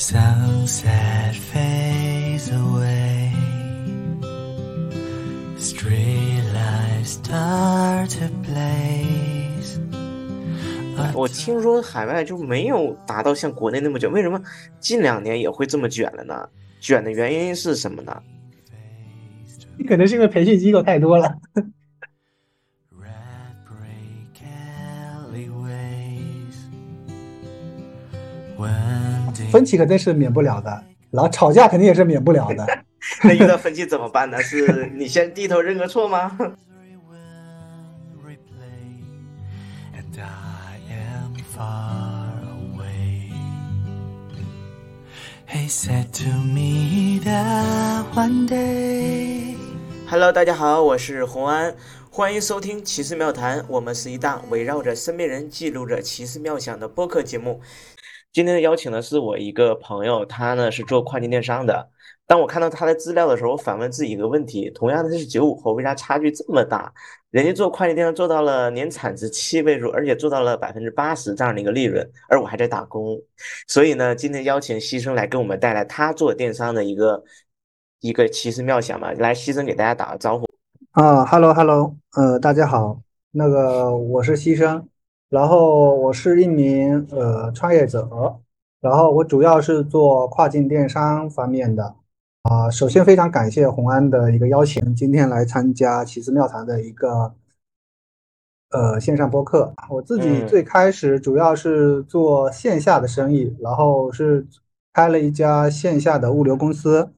[0.00, 3.30] Sunset fades away.
[5.58, 9.78] Street lights start to blaze.
[11.12, 14.40] 我听说海外就没有达到像国内那么卷，为什么
[14.78, 16.48] 近两年也会这么卷了呢？
[16.80, 18.22] 卷的原因是什么呢？
[19.86, 21.30] 可能是因为培训机构太多了。
[29.50, 32.66] 分歧肯定是免不了的，然后吵架肯定也是免不了的。
[33.24, 34.40] 那遇到分歧怎么办呢？
[34.42, 36.52] 是你先低头认个错吗？will
[38.24, 39.02] replay,
[39.94, 43.32] and I am far away.
[45.48, 49.56] He said to me that one day.
[50.08, 51.74] Hello，大家好，我是洪安，
[52.10, 57.60] 欢迎收听《奇思妙谈》，我们是一档围绕着身边人记录着奇思妙想的播客节目。
[58.32, 61.88] 今天的邀请呢是我一个朋友，他呢是做跨境电商的。
[62.28, 66.92] 当我看到他的资料的时候，我反问自己一个问题：同样的是九五后，为啥差距这么大？
[67.32, 73.20] 人家做跨境电商做到了年产值七位数，而且做到了百分之八十这样的一个利润，而我还在打工。
[73.66, 77.24] 所以呢，今天邀请西生来给我们带来他做电商的一个
[77.98, 79.10] 一个奇思妙想嘛。
[79.14, 80.46] 来，西生给大家打个招呼。
[80.92, 83.00] 啊，Hello Hello，呃，大家好，
[83.32, 84.88] 那个我是西生，
[85.30, 88.40] 然后我是一名呃创业者，
[88.80, 91.94] 然后我主要是做跨境电商方面的。
[92.42, 97.34] 啊，首先非常感谢红安的一个邀请，今天来参加奇思妙谈的一个
[98.70, 99.74] 呃线上播客。
[99.90, 104.46] 我自己嗯最开始主要是做线下的生意，然后是
[104.92, 107.12] 开了一家线下的物流公司，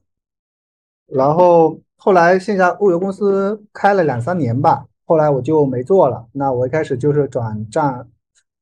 [1.07, 6.25] 然后后来线下物流公司开了两三年吧，后来我就没做了。
[6.31, 8.07] 那我一开始就是转战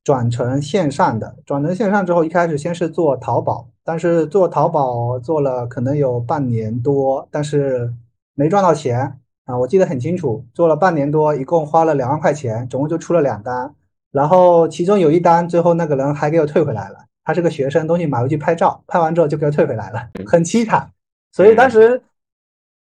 [0.04, 7.92] 转成线上的，转成线上之后，一开始先是做淘宝，但是做淘宝做了可能有半年多，但是
[8.34, 13.74] 没赚到钱啊，我记得很清楚，做了半年多，一共花了两万块钱，总共就出了两单，
[14.10, 20.90] 然后其中有一单最后那个人还给我退回来了，他是个学生，东西买回去拍照，拍完之后就给我退回来了，很凄惨。
[21.30, 22.02] 所以当时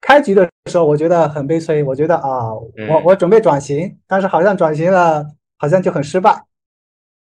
[0.02, 5.26] 开局的时候，我觉得很悲催，我觉得啊，我我准备转型，但是好像转型了，
[5.58, 6.44] 好像就很失败。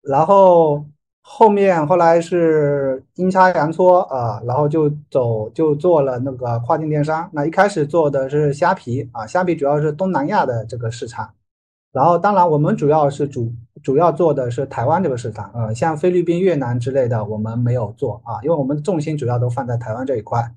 [0.03, 0.85] 然后
[1.21, 7.29] 后面后来是阴差阳错啊，然后就走就做了那个跨境电商。
[7.33, 11.29] 那一开始做的是虾皮啊，虾皮主要是东南亚的这个市场。
[11.93, 13.53] 然后当然我们主要是主
[13.83, 20.55] 主要做的是台湾这个市场啊，像菲律宾、越南之类的我们没有做啊，因为我们重心主要都放在台湾这一块。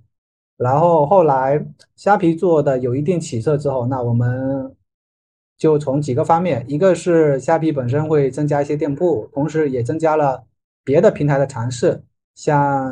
[0.57, 1.63] 然后后来
[1.95, 4.75] 虾皮做的有一定起色之后，那我们
[5.57, 10.43] 就从几个方面，一个是虾皮本身会增加一些店铺，同时也增加了
[10.83, 12.03] 别的平台的尝试，
[12.35, 12.91] 像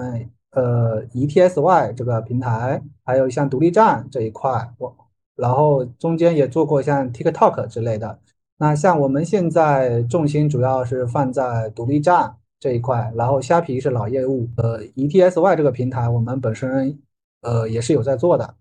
[0.51, 4.95] 呃 ETSY 这个平台，还有像独立站这一块，我
[5.35, 8.19] 然后中间也做过像 TikTok 之类的。
[8.57, 16.97] 那像我们现在重心主要是放在独立站这一块，然后虾皮是老业务，呃 ETSY 这个平台我们本身
[17.45, 18.56] 呃也是有在做的，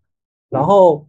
[0.49, 1.07] 然后。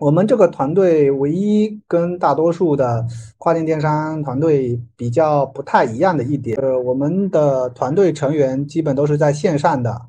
[0.00, 10.08] 我们这个团队唯一跟大多数的跨境电商团队比较不太一样的一点，呃，我们的团队成员基本都是在线上的，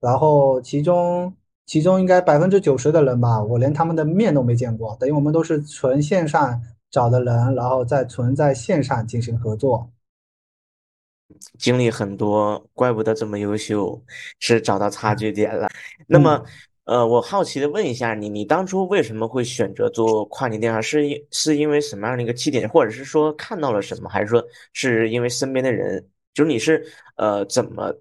[0.00, 1.32] 然后其中
[1.66, 9.88] 其中应该百分之九十的人吧，我连他们的面都没见过，等于我们都是纯线上找的人，然后再纯在线上进行合作。
[11.58, 14.02] 经历很多，怪不得这么优秀，
[14.38, 15.68] 是找到差距点了。
[16.06, 16.42] 那么。
[16.88, 20.82] 呃，我好奇的问一下你，你当初为什么会选择做跨境电商？
[20.82, 26.02] 是因是因为什么样的一个起点，或者是说看到了什么，还是说是因为身边的人？
[26.32, 26.82] 就是你是
[27.16, 27.94] 呃怎么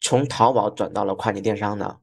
[0.00, 1.96] 从淘宝转到了跨境电商呢？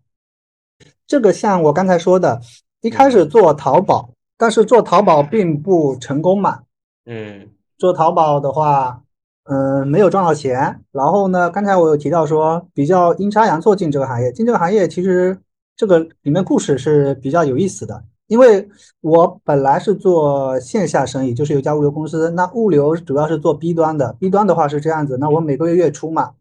[1.07, 2.41] 这个像我刚才说的，
[2.81, 6.63] 一开始做淘宝，但是做淘宝并不成功嘛。
[7.05, 9.04] 嗯，做淘宝的话，
[9.45, 10.83] 嗯、没有赚到钱。
[10.91, 15.39] 然后呢，刚才我有提到说，比较阴差阳错进这个行业，进这个行业其实。
[15.77, 18.65] 这个里面故事是比较有意思的，因为
[19.01, 22.29] 我本来是做线下生意，就是有家物流公司。
[22.29, 25.17] 那物流主要是做 B 端的，B 端的话是这样子。
[25.17, 26.31] 那我每个月月初嘛，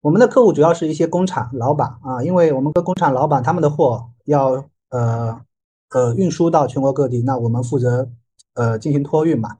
[0.00, 5.40] 我们的客户主要是一些工厂老板啊，因为我们跟工厂老板他们的货要呃
[5.90, 8.08] 呃运输到全国各地，那我们负责
[8.54, 9.58] 呃进行托运嘛。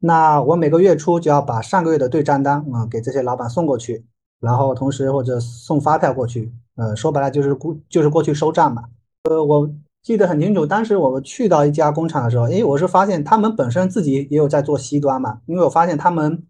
[0.00, 4.04] 那我每个月初就要把上个月的对账单啊、给这些老板送过去，
[4.40, 6.52] 然后同时或者送发票过去。
[6.76, 8.84] 呃，说白了就是过就是过去收账嘛。
[9.24, 9.68] 呃，我
[10.00, 16.44] 记得很清楚，当时我们去到一家工厂的时候，诶，我是发现他们本身自己也有在做 C 端嘛，因为我发现他们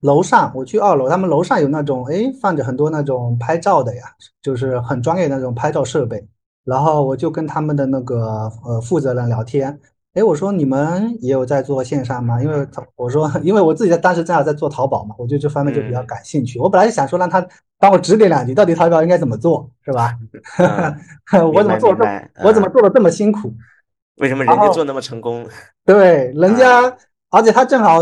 [0.00, 4.02] 楼上我去二楼，他们楼上有那种哎放着很多那种拍照的呀，
[4.40, 6.26] 就是很专业那种拍照设备。
[6.64, 9.78] 然后我就跟他们的那个呃负责人聊天，
[10.14, 12.42] 哎，我说你们也有在做线上吗？
[12.42, 12.66] 因为
[12.96, 16.58] 我说因为我自己当时正好在做淘宝嘛，我对这方面就比较感兴趣。
[16.58, 17.46] 我本来想说让他
[17.78, 20.14] 帮我指点两句，到底淘宝应该怎么做，是吧？
[21.52, 22.04] 我怎么做这
[22.42, 23.52] 我怎么做的这么辛苦？
[24.16, 25.46] 为什么人家做那么成功？
[25.84, 26.96] 对，人家。
[27.30, 27.98] 而且他正好，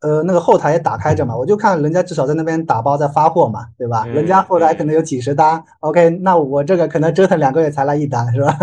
[0.00, 4.04] 呃，那个后台也打开着嘛，我就看人家至少在那边打包在发货嘛，对吧？
[4.12, 8.54] 人家后台可能有几十单，OK，那我这个可能折腾两个月才来一单，是吧？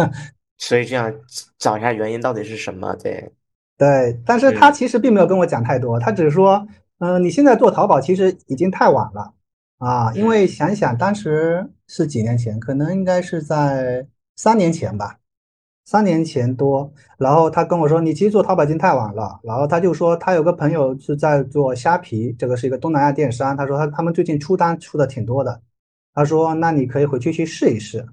[0.57, 1.13] 所以这样
[1.57, 2.96] 找一下原因到底是什么？
[2.96, 3.31] 对，
[3.78, 6.66] 对，但是他其实并没有跟我讲太多，他只是说，
[7.00, 9.34] 嗯，你现在做淘宝其实已经太晚了
[9.80, 15.19] 啊，因为想想当时是几年前，可能应该是在三年前吧。
[15.88, 23.56] 三年前多，然后他跟我说：“你其实做淘宝已经太晚了。”然后他就说他有个朋友是在做虾皮，这个是一个东南亚电商。
[23.56, 25.62] 他说他他们最近出单出的挺多的。
[26.16, 28.04] 他说：“那你可以回去去试一试。”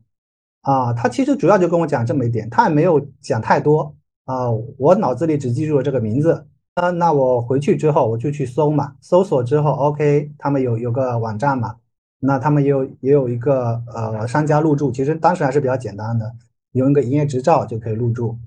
[0.62, 3.94] 啊，他其实主要就跟我讲这么一点，他也没有讲太多
[4.24, 4.50] 啊。
[4.78, 6.46] 我脑子里只记住了这个名字。
[6.74, 11.76] 那那我回去之后我就去搜嘛，搜索之后，OK，他们有有个网站嘛，
[12.18, 16.32] 那他们也有也有一个呃商家入驻，其实当时还是比较简单的。
[16.72, 18.38] 用一个营业执照就可以入驻，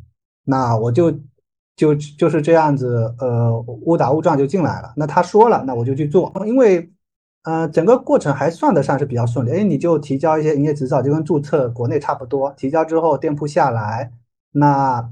[0.46, 1.12] 那我就
[1.76, 4.92] 就就是这样子，呃，误打误撞就进来了。
[4.96, 6.90] 那他说了，那我就去做，因为，
[7.46, 9.52] 呃，整个过程还算得上是比较顺利。
[9.52, 12.52] 哎，你就提交一些营业执照，就跟注册国内差不多。
[12.58, 14.12] 提交之后，店铺下来，
[14.52, 15.10] 那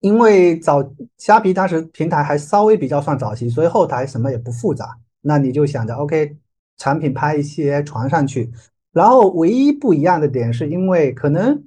[0.00, 0.88] 因为早
[1.18, 4.98] 虾皮当时平台还稍微比较算早期，所以后台什么也不复杂。
[5.22, 6.36] 那你就想着，OK，
[6.76, 8.52] 产品拍一些传上去，
[8.92, 11.64] 然后唯一不一样的点是因为可能。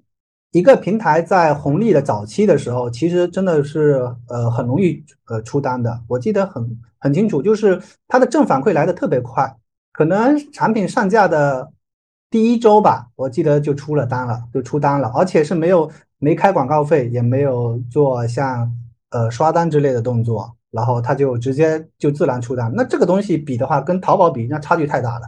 [0.53, 6.01] 一个平台在红利的早期的时候，其实真的是呃很容易呃出单的。
[6.07, 9.55] 我记得很很清楚，就是它的正反馈来的特别快，
[9.93, 11.71] 可能产品上架的
[12.29, 15.89] 第一周吧，我记得就出了单了，就出单了，而且是没有
[16.19, 18.69] 没开广告费，也没有做像
[19.11, 22.69] 呃刷单之类的动作，然后它就直接就自然出单。
[22.75, 25.27] 那这个东西比的话，跟淘宝比，那差距太大了，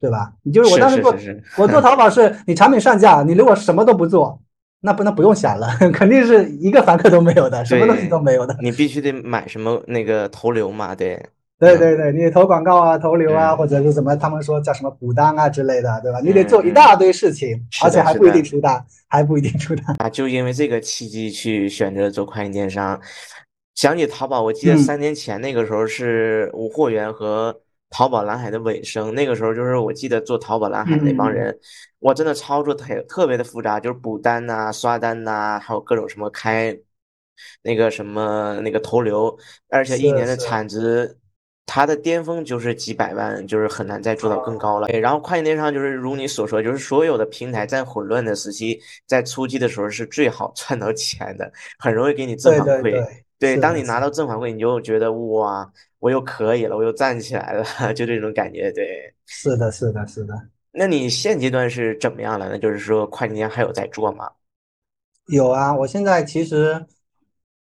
[0.00, 0.32] 对吧？
[0.44, 1.12] 你就是我当时做
[1.58, 4.40] 我做淘宝是，你产品上架，你如果什么都不做。
[4.80, 8.56] 那不能不用想了， 肯定是一个访客都没有的，什么东西都没有的。
[8.60, 11.20] 你必须得买什么那个投流嘛，对。
[11.58, 16.20] 对对对，你投广告啊，投流啊，或者是什么，他们说叫什么补单啊之类的，对吧？
[16.22, 20.08] 你得做一大堆事情，而且还不一定出单，还不一定出单啊。
[20.10, 23.00] 就因为这个契机去选择做跨境电商。
[23.74, 27.62] 想起淘宝，我记得三年前那个时候是无货源和。
[27.90, 31.56] 淘宝蓝海的尾声，那个时候就是我记得做淘宝蓝海那帮人，
[31.98, 36.76] 我真的操作特特别的复杂，就是补单呐、刷单呐，还有各种什么开
[37.62, 39.36] 那个什么那个投流，
[39.68, 41.16] 而且一年的产值，
[41.64, 44.88] 它的巅峰就是几百万，就是很难再做到更高了。
[44.88, 52.90] 然后跨境电商就是如你所说，就是所有的平台在混乱的时期，在初期的时候是最好赚到钱的，很容易给你正反馈。
[52.92, 53.25] 对，
[53.60, 55.72] 当你拿到正反馈，你就觉得哇。
[55.98, 58.70] 我又可以了，我又站起来了， 就这种感觉。
[58.70, 60.34] 对，是的，是的，是的。
[60.70, 62.58] 那你现阶段是怎么样了呢？
[62.58, 64.30] 就是说，跨境电商还有在做吗？
[65.28, 66.86] 有啊，我现在其实，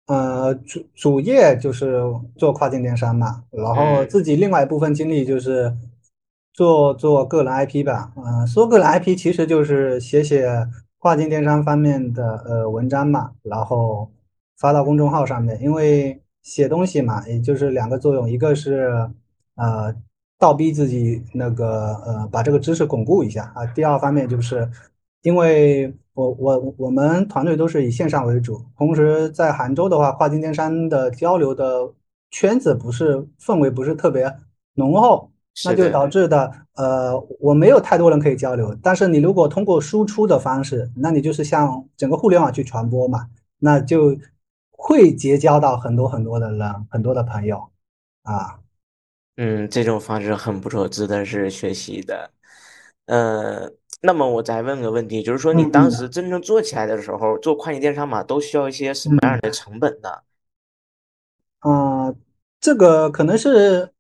[0.07, 2.03] 呃，主主业就是
[2.37, 5.77] 做跨境电商嘛，然后自己另外一部分精力就是
[6.55, 8.13] 做做个人 IP 吧。
[8.17, 10.49] 嗯，说个人 IP 其实就是写写
[10.99, 14.11] 跨境电商方面的呃文章嘛，然后
[14.59, 16.21] 发到公众号上面，因为。
[16.47, 19.11] 写东西嘛，也就是两个作用，一个是
[19.57, 19.93] 呃
[20.39, 24.71] 倒逼自己那个呃把这个知识巩固一下啊，第二方面就是
[25.23, 31.93] 因为我我我们团队都是以线上为主，同时在杭州的话，跨境电商的交流的
[32.31, 34.33] 圈子不是氛围不是特别
[34.75, 35.29] 浓厚，
[35.65, 43.27] 那就导致的呃我没有太多人可以交流，但是你如果通过输出的方式，那你就是向整个互联网去传播嘛，
[43.59, 44.17] 那就。
[44.77, 47.71] 会结交到很多很多的人，很多的朋友，
[48.23, 48.61] 啊，
[49.37, 52.31] 嗯，这种方式很不错，值得是学习的。
[53.07, 53.71] 呃，
[54.03, 60.11] 那么我再问个问题，就是说你当时真正做起来的时候，做跨境电商嘛，都需要一些什么样的成本呢？
[61.61, 62.15] 啊，
[62.61, 63.93] 这个可能是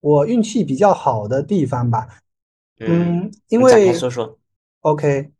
[0.00, 2.08] 我运气比较好的地方吧。
[2.78, 4.38] 嗯，因为说说
[4.80, 5.30] ，OK，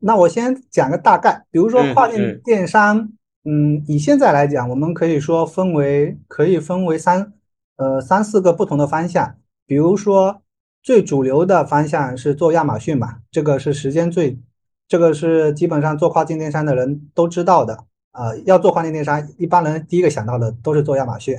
[0.00, 3.12] 那我先讲个大概，比如说跨境电商。
[3.44, 7.32] 嗯，以现在来讲，我们可以说分为可以分为三
[7.76, 9.36] 呃三四个不同的方向。
[9.66, 10.42] 比如说
[10.82, 14.38] 最主流的方向是做亚马逊嘛，这个是时间最，
[14.86, 17.84] 这个是基本上做跨境电商的人都知道的。
[18.12, 21.38] 呃，要做跨境电商，一般人第一个想到的都是做亚马逊。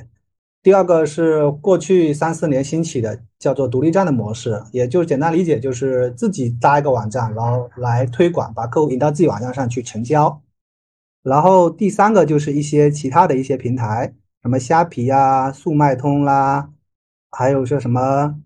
[0.62, 10.40] 第二个是过去三四年兴起的叫做独立站的模式，也就简单理解就是自己搭一个网站，然后来推广，把客户引到自己网站上去成交。
[11.22, 16.70] 然后第三个就是一些其他的一些平台，什么虾皮呀、速卖通啦，
[17.30, 18.40] 还有说什么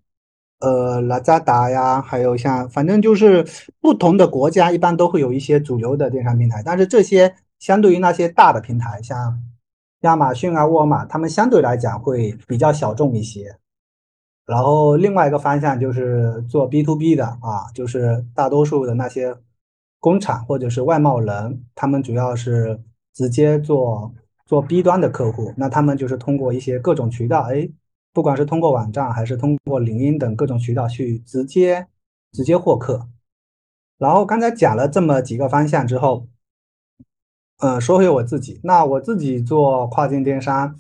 [0.60, 3.46] 呃拉扎达呀，还有像反正就是
[3.80, 9.42] 不同的国家一般都会有一些主流的电商平台，但是这些相对于那些大的平台，像。
[10.00, 13.56] 亚马逊啊，沃尔玛，他们相对来讲会比较小众一些。
[14.44, 19.34] 然后另外一个方向就是做 B to B 的啊，就是大多数的那些
[20.04, 22.78] 工厂或者是外贸人，他们主要是
[23.14, 24.12] 直接做
[24.44, 25.54] 做 B 端的客户。
[25.56, 27.70] 那他们就是通过一些各种渠道，哎，
[28.12, 31.86] 不管是通过网站还是通过领英等各种渠道去直接
[32.32, 33.08] 直接获客。
[33.96, 36.26] 然后刚才讲了这么几个方向之后。
[37.58, 40.76] 嗯，说回我自己，那我自己做跨境电商，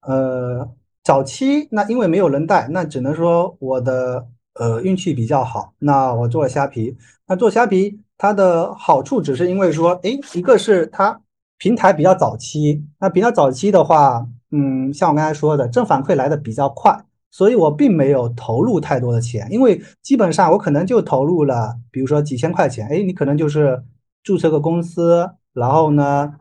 [0.00, 0.66] 呃，
[1.04, 5.74] 早期那因为没有人带，那只能说我的呃运气比较好。
[5.78, 11.18] 那我做虾皮，那做虾皮它的好处只是因为说，哎，一个是它
[11.56, 23.82] 平台比较早期，那比较早期的话，嗯，像我刚才说的，正反馈来的比较快，所以我并没有投入太多的钱，因为基本上我可能就投入了，比如说几千块钱，哎，你可能就是
[24.22, 25.30] 注册个公司。
[25.52, 26.32] 然后呢，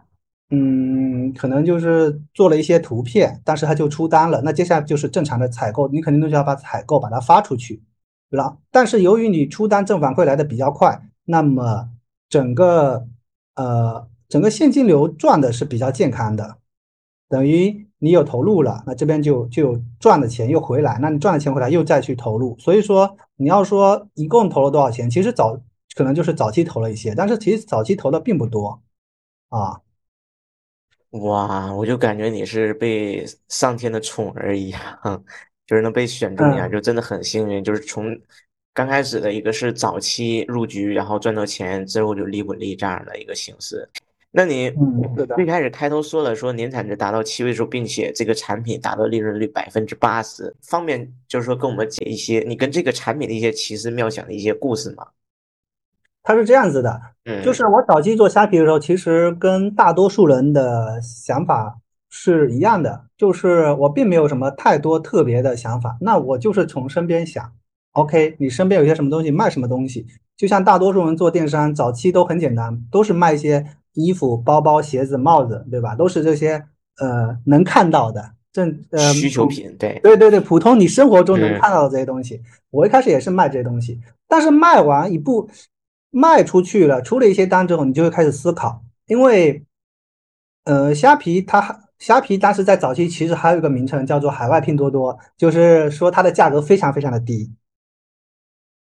[0.52, 4.40] 嗯，可能就是做了一些图片，但是他就出单了。
[4.44, 7.82] 那接下来就是正常的采购，你肯定都是要把采购把它发出去，
[8.30, 11.92] 然但是由于你出单正反馈来的比较快，那么
[12.28, 13.06] 整个
[13.54, 16.58] 呃整个现金流赚的是比较健康的，
[17.28, 25.56] 等于你有投入了，那这边就就有赚的钱又回来，那你赚的钱回来又再去投入，所以说你要说一共投了多少钱，其实早
[25.96, 28.82] 可能就是早期投了一些，但是其实早期投的并不多。
[29.50, 29.82] 啊，
[31.12, 31.72] 哇！
[31.74, 34.80] 我就感觉你是被上天的宠儿一样，
[35.68, 37.64] 就是能被选中呀，就真的很幸运。
[37.64, 38.06] 就是从
[38.74, 43.90] 刚开始的一个是早期入局，然后赚到钱之后就利滚利这样的一个形式。
[44.32, 44.72] 那你
[45.36, 55.08] 最开始开头说了说年产值达到七位数，并且这个产品达到利润率百分之八十，方便就是说跟我们解一些你跟这个产品的一些奇思妙想的一些故事吗？
[56.22, 57.02] 它是这样子的，
[57.44, 67.52] 就是我早期做虾皮的时候，其实跟大多数人的想法是一样的，就是我并没有什么太多特别的想法，那我就是从身边想
[67.94, 70.06] ，OK，你身边有些什么东西卖什么东西，
[70.38, 75.96] 就像大多数人做电商早期都很简单，都是卖一些衣服、包包、鞋子、帽子，对吧？
[75.96, 76.64] 都是这些
[77.00, 82.42] 呃能看到的正呃需求品，对对对对，普通你生活中能看到的这些东西，
[82.72, 85.50] 我一开始也是卖这些东西，但是卖完一步。
[86.12, 89.64] 卖出去了，出了一些单之后，你就会开始思考，因为，
[90.64, 97.52] 呃，虾皮它虾皮当时在早期其实还有一个名称叫做海外拼多多，就是说它的价格非常非常的低，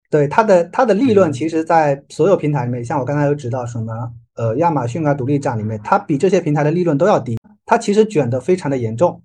[0.10, 9.22] 对它的它的利润，其实，在所有平台里面，像我刚才有指到什么，呃，亚马逊啊、独立站里面，它比这些平台的利润都要低，它其实卷的非常的严重。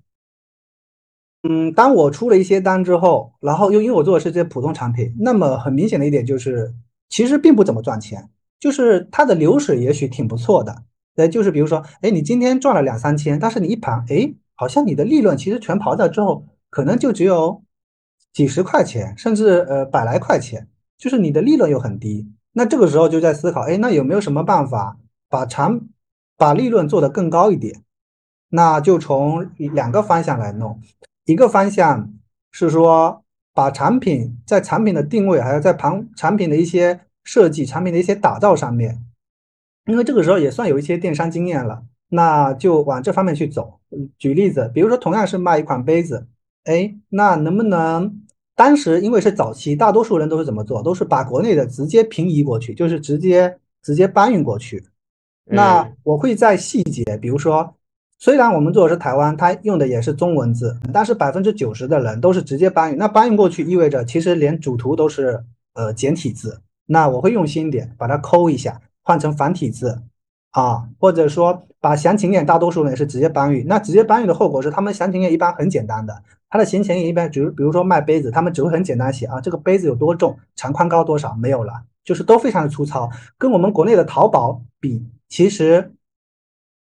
[1.48, 6.74] 嗯，当我出了一些单之后，然后又因为我做的是这些普通产品，那么很明显的一点就是。
[7.10, 10.82] 其实并不怎么赚钱，就是它的流水也许挺不错的，
[11.14, 17.62] 呃，就是比如说，哎，你今天赚了两三千，但是你一盘，哎，好像你的利润其实全刨掉之后，可能就只有
[18.32, 20.66] 几十块钱，甚至呃百来块钱，
[20.98, 22.28] 就是你的利润又很低。
[22.52, 24.96] 那这个时候就在思考，哎，那有没有什么办法
[25.28, 25.80] 把产
[26.36, 27.82] 把利润做得更高一点？
[28.50, 30.80] 那就从两个方向来弄，
[31.24, 32.12] 一个方向
[32.50, 33.20] 是说。
[33.56, 39.06] 把产品在产品的定位，还有在旁产品的一些设计、产品的一些打造上面，
[39.86, 43.78] 因为这个时候也算有一些电商经验了，那就往这方面去走。
[44.18, 46.26] 举例子，比如说同样是卖一款杯子，
[46.64, 48.23] 哎，那能不能
[48.54, 50.82] 当时因为是早期，大多数人都是怎么做？
[50.82, 54.84] 都是把国内的直接平移过去，就是直接直接搬运过去。
[55.44, 57.75] 那我会在细节，比如说。
[58.16, 62.96] 虽然我们做的是台湾，它用的也是中文字，但是百分之九十的人都是直接搬运。
[62.96, 65.44] 那搬运过去意味着，其实连主图都是
[65.75, 66.62] 呃简体字。
[66.87, 70.00] 那我会用心点，把它抠一下，换成繁体字
[70.54, 73.66] 啊，或者说把详情页，大多数人是直接搬运。
[73.66, 81.73] 那直接搬运的后果是，他们详情页一般很简单的，它的详情页一般，比如比如说卖杯子，他们只会很简单写啊，这个杯子有多重，长宽高多少，没有了，
[82.04, 85.92] 就是都非常的粗糙，跟我们国内的淘宝比，其实。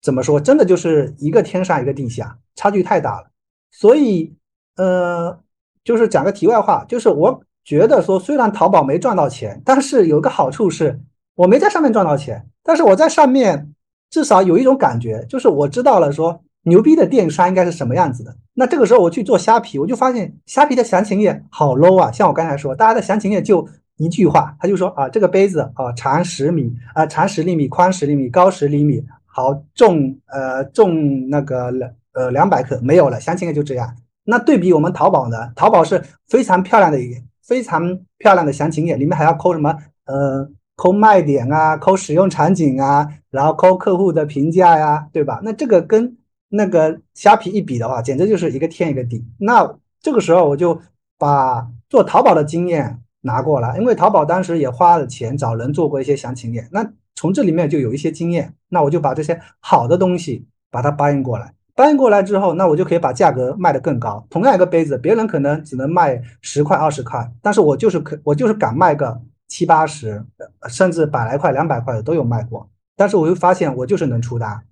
[0.02, 0.38] 怎么说？
[0.38, 3.28] 真的就是一个天上一个地下，差距太大了。
[3.72, 4.36] 所以，
[4.76, 5.36] 呃，
[5.82, 11.00] 就是讲个题外话，就是我觉得说，虽然淘宝没赚到钱，但是有个好处是，
[11.36, 13.72] 我没在上面赚到钱，但是我在上面
[14.10, 18.34] 至少有一种感觉，就是我知道了说，牛逼的电商应该是什么样子的。
[18.54, 22.10] 那这个时候我去做虾皮，我就发现虾皮的详情页好 low 啊！
[22.10, 33.94] 像我刚才说，大家的详情页就一句话，他就说啊，这个杯子啊，长十米啊，长十厘米，宽十厘米，高十厘米，好重呃重那个两呃两百克，没有了，详情页就这样。
[34.24, 39.76] 那对比我们淘宝呢，淘宝是非常漂亮的一个非常漂亮的详情页，里面还要抠什么
[40.06, 45.40] 呃抠卖点啊，抠使用场景啊，然后抠客户的评价呀，对吧？
[45.42, 46.16] 那这个跟
[46.50, 49.24] 那个虾皮一比的话，简直就是一个天一个地。
[49.38, 50.80] 那这个时候我就
[51.18, 58.52] 把做淘宝的经验拿过来，因为淘宝当时也花了钱找人做过一些详情页，那从这里面就有一些经验。
[58.68, 64.26] 那我就把这些好的东西把它搬运过来，搬运过来之后，那我就可以把价格卖得更高。
[64.28, 70.24] 同样一个杯子，别人可能只能卖十块、二十块，但是我就是可我就是敢卖个七八十，
[70.68, 72.68] 甚至百来块、两百块的都有卖过。
[72.96, 74.64] 但是我又发现我就是能出单。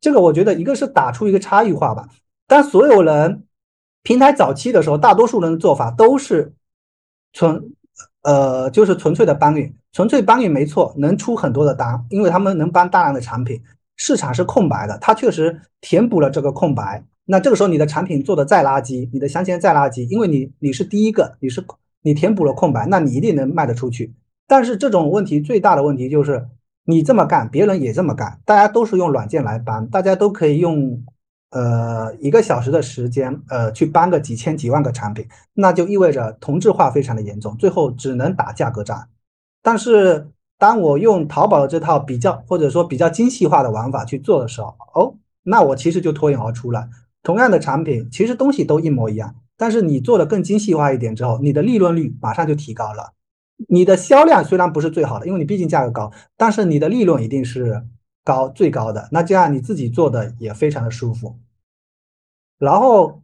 [0.00, 2.08] 这个我觉得一个是打出一个差异化吧，
[2.46, 3.44] 但所有人
[4.02, 6.54] 平台早期的时候，大多数人的做法都是
[7.32, 7.72] 纯
[8.22, 13.60] 呃就是纯粹的搬运，纯粹搬运没错，能出很多的单，因为他们能搬大量的产品，
[13.96, 17.04] 市场是空白的，它确实填补了这个空白。
[17.24, 21.60] 那这个时候你的产品做的再垃圾，你的详情再垃圾，因为你你是第一个，你是
[22.08, 24.14] 你填补了空白，那你一定能卖得出去。
[24.46, 26.48] 但是这种问题最大的问题就是。
[26.90, 31.02] 你这么干，别人也这么干，大家都是用软件来搬，大家都可以用，
[31.50, 39.06] 呃，一个小时的时间，呃，去搬个几千几万个产品，那就意味着同质化非常的严重，最后只能打价格战。
[39.62, 46.88] 但是当我用淘宝这套比较或者说比较精细化的玩法去做的时候，哦，那我其实就脱颖而出了。
[47.22, 53.12] 同样的产品，其实东西都一模一样，但是你做的更精细化一点之后，你的利润率马上就提高了。
[53.68, 57.84] 你的销量虽然不是最好的，因为你毕竟价格高，但是你的利润一定是
[58.24, 59.08] 高最高的。
[59.10, 61.36] 那这样你自己做的也非常的舒服。
[62.58, 63.22] 然后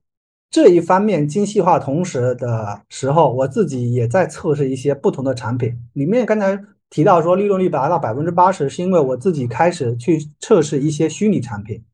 [0.50, 5.78] 这一方面精细化同时的时候，我自己也在测试一些不同的产品。
[5.92, 6.60] 里面刚才
[6.90, 11.84] 提到说利润率达到百分之八十，是因为我自己开始去测试一些虚拟产品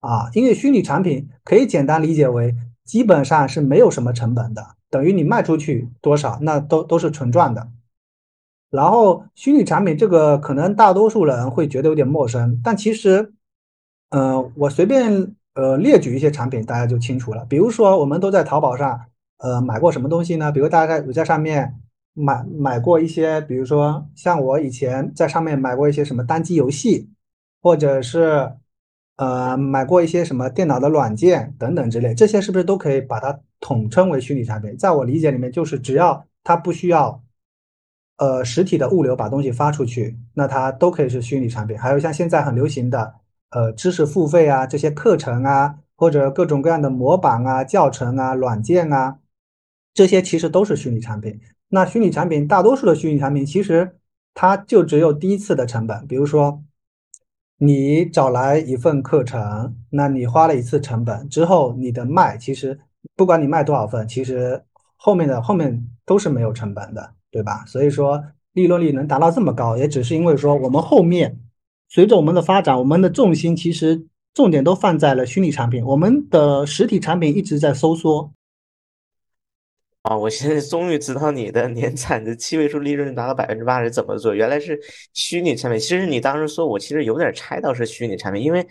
[0.00, 2.54] 啊，因为虚拟产品可以简单理解为
[2.86, 7.68] 基本上是没有什么成本的，等于你卖出去多少，那都都是纯赚的。
[8.70, 13.32] 然后虚拟产品这个可能大多数人会觉得有点陌生，但其实，
[14.10, 17.44] 呃，我随便呃列举一些产品，大家就清楚了。
[17.48, 19.00] 比如说，我们都在淘宝上
[19.38, 20.52] 呃买过什么东西呢？
[20.52, 21.80] 比如大家有在上面
[22.12, 27.08] 买买过一些，比如说像我以前在上面买过一些什么单机游戏，
[27.62, 28.52] 或者是
[29.16, 34.76] 呃买过一些什么电脑的软件等等之类，这些是不是都可以把它统称为虚拟产品？
[34.76, 37.22] 在我理解里面，就是只要它不需要。
[38.18, 41.78] 呃，实体的物流把东西发出去，那它都可以是虚拟产品。
[41.78, 43.12] 还有像现在很流行的，
[43.50, 49.18] 呃，知识付费啊，这些课程啊，或者各种各样的模板啊、教程啊、软件啊，
[49.92, 51.38] 这些其实都是虚拟产品。
[51.68, 53.98] 那虚拟产品，大多数的虚拟产品其实
[54.32, 56.06] 它就只有第一次的成本。
[56.06, 56.62] 比如说，
[57.58, 62.78] 你找来一份课程，那你花了一次成本之后，你的卖其实
[63.14, 64.62] 不管你卖多少份，其实
[64.96, 67.12] 后面的后面都是没有成本的。
[67.28, 67.64] 对吧？
[67.66, 71.38] 所以说利润率能达到这么高，也只是因为说我们后面
[71.90, 78.32] 随着我们的发展，我们的重心其实重点都放在了虚拟产品，我们的实体产品一直在收缩。
[80.06, 84.80] 啊，我现在终于知道你的年产的七位数利润达到百分之八十怎么做，原来是
[85.14, 85.80] 虚拟产品。
[85.80, 88.64] 其实你当时说我其实有点猜到是虚拟产品，因为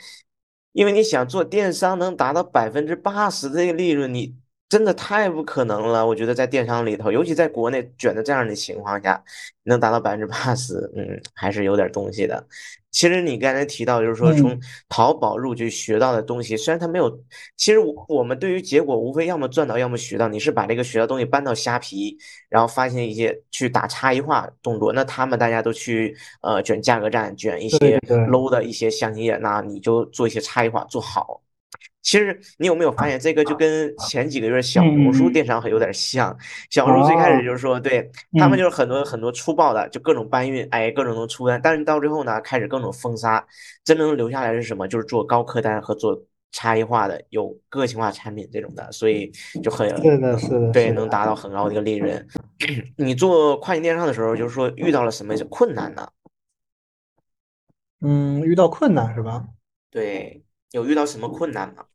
[0.71, 4.33] 因为你想做电商能达到百分之八十的利润，你。
[4.67, 9.23] 真的太不可能了，我觉得在电商里头，尤其在国内卷的这样的情况下，
[9.63, 12.45] 能达到百分之八十，嗯，还是有点东西的。
[12.89, 14.57] 其实你刚才提到，就是说从
[14.89, 17.19] 淘宝入局学到的东西，虽然它没有，
[17.57, 20.27] 其实我我们对于结果无非要么赚到，要么学到。
[20.29, 22.17] 你是把这个学到东西搬到虾皮，
[22.49, 27.99] 然后发现一些去打差异化动作，那他们大家都去呃卷价格战，卷一些
[28.29, 31.41] low 的一些详情页，那你就做一些差异化做好。
[32.05, 36.37] 其实你有没有发现，这个就跟前几个月小红书电商很有点像。
[36.69, 41.59] 小红书最开始就是说，对他们就是很多很多粗暴的，就各种搬运，哎，各种能出单。
[41.59, 43.43] 但是到最后呢，开始各种封杀，
[43.83, 44.87] 真正留下来是什么？
[44.87, 46.15] 就是做高客单和做
[46.51, 49.31] 差异化的、有个性化产品这种的，所以
[49.63, 52.27] 就很是的，是的，对，能达到很高的一个利润。
[52.97, 56.07] 你做跨境电商的时候，就是说遇到了什么困难呢？
[58.01, 59.43] 嗯，遇到困难是吧？
[59.89, 60.44] 对。
[60.75, 61.85] 有遇到什么困难吗？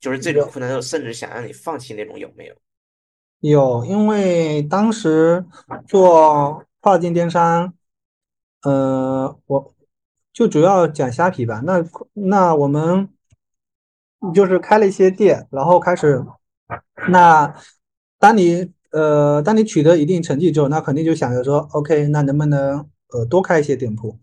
[0.00, 2.54] 就是这种困难，甚至想让你放弃那种，有没有？
[3.40, 5.44] 有，因为当时
[5.86, 7.74] 做跨境电商，
[8.62, 9.74] 呃，我
[10.32, 11.60] 就主要讲虾皮吧。
[11.64, 13.10] 那那我们
[14.34, 16.24] 就是开了一些店，然后开始，
[17.10, 17.54] 那
[18.18, 24.18] 当你呃当你取得一定成绩之后，那肯定就想着说，OK，那能不能呃多开一些店铺？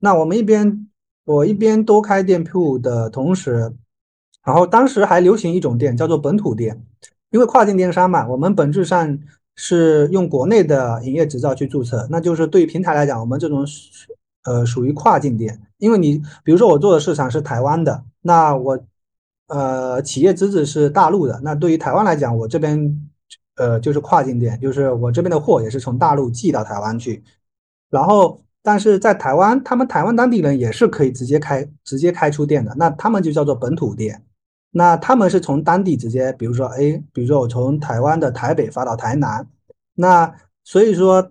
[0.00, 0.87] 那我们一边
[1.28, 3.72] 我一边多开店铺的同时，
[4.42, 6.82] 然后当时还流行一种店叫做本土店，
[7.30, 9.18] 因为跨境电商嘛，我们本质上
[9.54, 13.66] 是用国内的营业执照去注册，那就是对于平台来讲，我们这种
[14.44, 18.78] 呃属于跨境店，因为你比如说我做的市场是台湾的，那我。
[19.50, 23.08] 呃，企业资质是大陆的，那对于台湾来讲，我这边
[23.56, 27.24] 呃就是跨境店，就是我这边的货也是从大陆寄到台湾去。
[27.88, 34.22] 然后，但是在台湾，他们台湾当地人也是可以直接开直接开出店的，那他们就叫做本土店。
[34.72, 39.46] 那他们是从当地直接，比如说，哎，比如说我从台湾的台北发到台南，
[39.94, 40.30] 那
[40.64, 41.30] 所以说，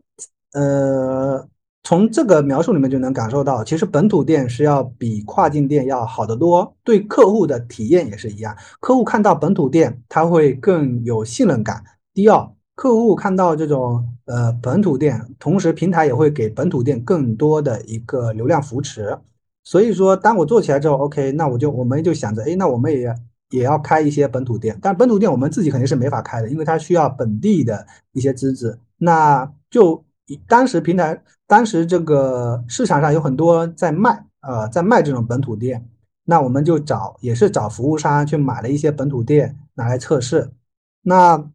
[0.54, 1.48] 呃。
[1.84, 8.54] 从这个描述里面就能感受到，其实本土店是要比跨境店要好得多，对客户的体验也是一样。
[8.82, 11.82] 客户看到本土店，他会更有信任感。
[12.14, 12.46] 第二，
[12.76, 19.18] 客户看到这种呃本土店，同时平台也会给本土店更多的一个流量扶持。
[19.64, 23.14] 所以说，当我做起来之后，OK，那我就我们就想着，哎，那我们也
[23.50, 24.78] 也要开一些本土店。
[24.82, 28.78] 但本土店我们自己肯定是没法开的，因为它需要本地的一些资质。
[28.98, 30.04] 那就。
[30.46, 35.88] 当时平台，当时这个市场上有很多在卖，呃，在卖这种本土店，
[36.26, 40.52] 那我们就找，也是找服务商去买了一些本土店拿来测试。
[41.04, 41.50] 那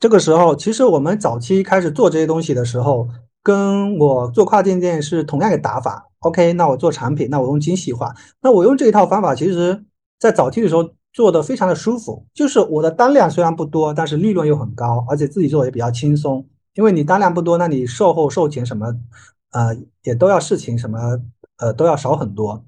[0.00, 3.08] 这个时候，其实我们早期开始做这些东西的时候，
[3.42, 6.10] 跟我做跨境店是同样的打法。
[6.20, 9.84] OK，那我做产品，那我用精细化，那我用这一套方法，其实
[10.18, 16.46] 在早期的时候做的非常的舒服，就是我的单量虽然不多，但是利润又很高，而且自己做也比较轻松。
[16.74, 18.94] 因为你单量不多，那你售后售前什么，
[19.52, 20.98] 呃，也都要事情什么，
[21.58, 22.64] 呃，都要少很多。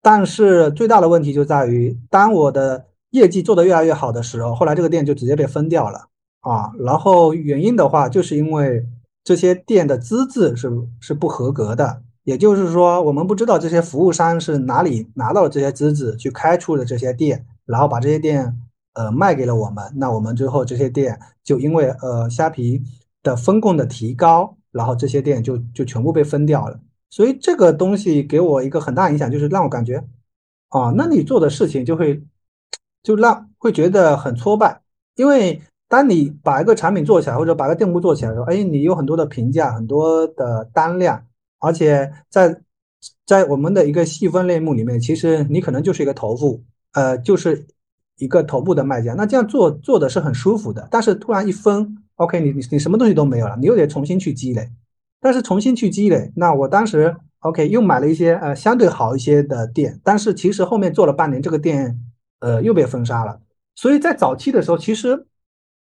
[0.00, 6.06] 但是最大的问题就在于，当我的业绩做得越来越好的时候，后来这个店就直接被分掉了
[6.48, 6.72] 啊。
[6.78, 8.86] 然后原因的话，就是因为
[9.22, 18.56] 这些店的资质是是不合格的，也就是说，我们不知道这些服务商是哪里拿到了这些资质去开出了这些店，然后把这些店
[18.94, 19.84] 呃卖给了我们。
[19.96, 22.82] 那我们最后这些店就因为呃虾皮。
[23.22, 26.78] 的分供的提高，然后这些店就就全部被分掉了，
[27.10, 29.96] 所以这个东西给我一个很大影响，就是让我感觉，
[30.68, 32.22] 啊，那你做的事情就会
[33.02, 34.80] 就让会觉得很挫败，
[35.16, 41.26] 因为当你把一个产品做起来，或者把个店铺做起来的时候，哎，你有很多的评价，很多的单量，
[41.60, 42.60] 而且在
[43.24, 47.66] 在我们的一个细分类目里面，其实你可能就是一个头部，呃，就是
[48.18, 51.98] 一个头部的卖家，那这样做做的是很舒服的，但是突然一分。
[52.16, 54.70] OK，你你你什么东西都没有了，你又得重新去积累。
[55.20, 62.00] 但是重新去积累，那我当时 OK 又买了一些呃相对好一些的店，但是其实后面做了半年，这个店
[62.40, 63.38] 呃又被封杀了。
[63.74, 65.26] 所以在早期的时候，其实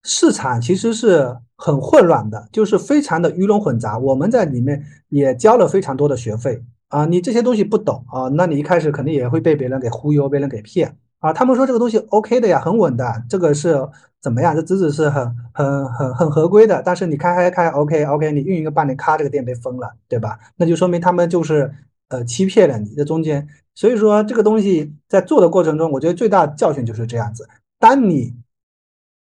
[0.03, 3.97] 市场其实是很混乱的，就是非常的鱼龙混杂。
[3.97, 10.97] 我们在里面也交了非常多的学费啊，你这些东西不懂啊，那你一开始肯定也会被别人给忽悠，被人给骗。
[11.19, 13.87] 啊，他们说这个东西 OK 的呀，很稳的，这个是
[14.21, 14.53] 怎么样？
[14.53, 16.81] 这资质是很很很很合规的。
[16.83, 20.37] 但是你开开开 OK OK，你运营个半年，咔，这个店被封了，对吧？
[20.57, 21.73] 那就说明他们就是
[22.09, 22.93] 呃欺骗了你。
[22.93, 27.47] 这中间，所以说这个东西在做的过程中，我觉得最大教训就是这样子。
[27.79, 28.33] 当你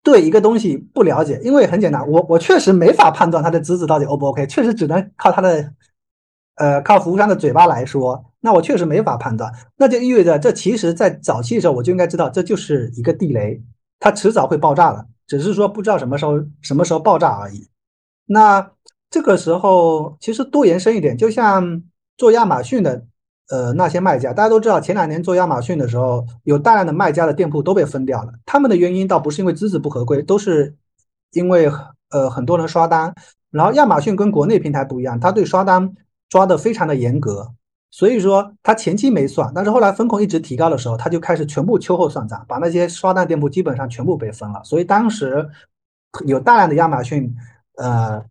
[0.05, 5.73] 对一个东西不了解，因为很简单，我我确实没法判断它的资质到底 O 不 OK，确实只能靠它的
[6.57, 8.23] 呃靠服务商的嘴巴来说。
[8.39, 13.59] 那我确实没法判断，那就意味着这其实，在早期的时候我就应该知道，这就是一个地雷，
[13.99, 17.67] 它迟早会爆炸的，只是说不知道什么时候什么时候爆炸而已。
[18.27, 18.71] 那
[19.09, 21.81] 这个时候其实多延伸一点，就像
[22.15, 23.07] 做亚马逊的，
[23.49, 30.75] 呃，那些卖家，大家都知道，前两年做亚马逊的时候，有大量的卖家的店铺都被封掉了，他们的原因倒不是因为资质不合规，都是
[31.31, 31.71] 因为
[32.09, 33.13] 呃很多人刷单。
[33.51, 35.93] 然后亚马逊跟国内平台不一样，它对刷单
[36.27, 37.53] 抓的非常的严格。
[37.91, 44.61] 所以说，他前期没算，但是后来风控一直提高的时候，他就开始全部秋后算账，把那些刷单店铺基本上全部被封了。
[44.65, 45.47] 所以当时
[46.25, 47.33] 有大量的亚马逊
[47.77, 48.21] 呃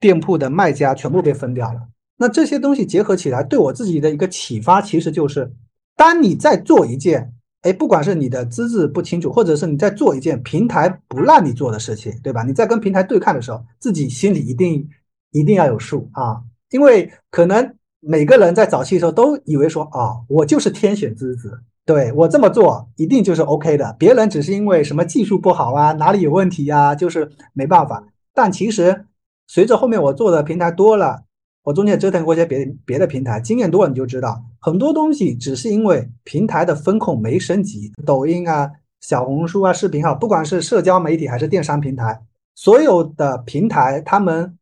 [0.00, 1.80] 店铺的卖家全部被封掉了。
[2.16, 5.52] 那这些东西结合起来，对我自己的一个启发，其实就是，
[5.96, 12.42] 当你在做一件，哎，不管是你的资质不清楚，或者是你在做一件平台不让你做的事情，对吧？
[12.42, 14.88] 你在跟平台对抗的时候，自己心里一定
[15.30, 17.74] 一定要有数啊，因为可能。
[18.04, 23.94] 每个人在早期的时候都以为说啊，我就是天选之子，对我这么做一定就是 OK 的。
[23.96, 28.04] 别人只是因为什么技术不好啊，哪里有问题呀，就是没办法。
[28.34, 29.04] 但其实
[29.46, 31.22] 随着后面我做的平台多了，
[31.64, 38.68] 我中间折腾过一些别别的平台，经验多了你就知道，很多东西只是因为平台的风控没升级，抖音啊、
[39.00, 42.20] 小红书啊、视频号，不管是社交媒体还是电商平台，
[42.56, 44.58] 所有的平台他们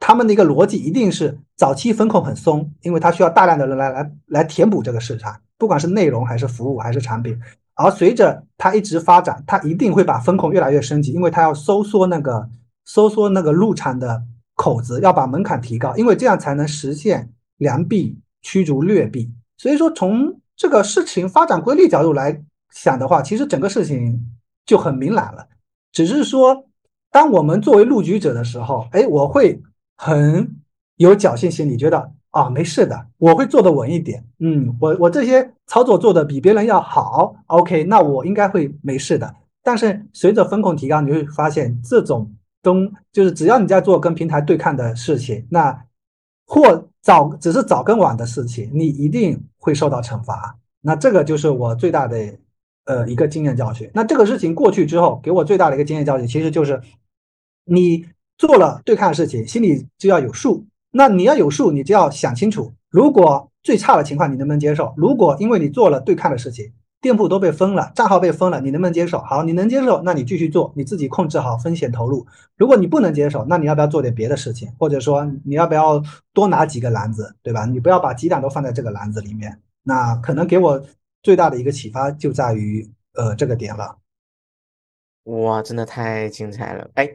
[0.00, 7.38] 他们的一个逻辑一定是早期风控很松，因为它需要大量的人来来来填补这个市场，不管是内容还是服务还是产品，
[7.74, 12.48] 而随着它一直发展，它一定会把风控越来越升级，因为它要收缩那个
[12.84, 14.24] 收缩那个入场的。
[14.56, 19.30] 口子要把门槛提高，因为这样才能实现良币驱逐劣币。
[19.58, 24.18] 所以说，从这个事情发展规律角度来想的话，其实整个事情
[24.64, 25.46] 就很明朗了。
[25.92, 26.64] 只是说，
[27.10, 29.62] 当我们作为入局者的时候，哎，我会
[29.96, 30.56] 很
[30.96, 34.24] 有侥幸心理，觉得啊，没事的，我会做的稳一点。
[34.38, 39.34] 嗯，我我这些操作做的比别人要好，OK，那我应该会没事的。
[39.62, 42.30] 但是随着风控提高，你会发现这种。
[42.66, 45.84] 中就是只要你在做跟平台对抗的事情，那
[46.46, 50.58] 或早只是早跟晚的事情，你一定会受到惩罚。
[50.80, 52.36] 那这个就是我最大的
[52.86, 53.88] 呃一个经验教训。
[53.94, 56.80] 那这个事情过去之后，给我最大的一个经验教训，其实就是
[57.64, 58.04] 你
[58.36, 60.66] 做了对抗的事情，心里就要有数。
[60.90, 64.92] 那你要有数，你就要想清楚，如果最差的情况你能不能接受？
[64.96, 66.72] 如果因为你做了对抗的事情。
[67.06, 69.20] 店铺都被封了，账号被封了，你能不能接受？
[69.20, 72.26] 好，你能接受，那你继续做，你自己控制好风险投入。
[72.56, 74.68] 如果你不能接受，那你要不要做点别的事情？
[74.76, 77.64] 或者说你要不要多拿几个篮子，对吧？
[77.64, 79.60] 你不要把鸡蛋都放在这个篮子里面。
[79.84, 80.82] 那可能给我
[81.22, 83.98] 最大的一个启发就在于呃这个点了。
[85.26, 86.90] 哇，真的太精彩了！
[86.94, 87.08] 哎。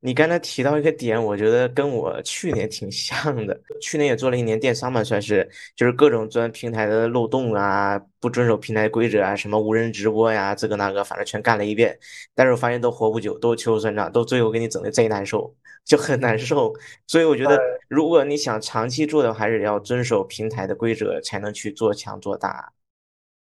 [0.00, 3.60] 你刚才提到一个点，我觉得跟我去年挺像的。
[3.80, 11.98] 去年也做了一年电商嘛，算是就是各种钻平台的漏洞啊，不遵守平台规则啊，什么无人直播呀，这个那个，反正全干了一遍。
[12.34, 15.52] 但是我发现都活不久，都秋后算账，都最后给你整的贼难受，
[15.84, 16.72] 就很难受。
[17.08, 17.58] 所以我觉得，
[17.88, 22.72] 如果你想长期做的，还是要遵守平台的规则，才能去做强做大。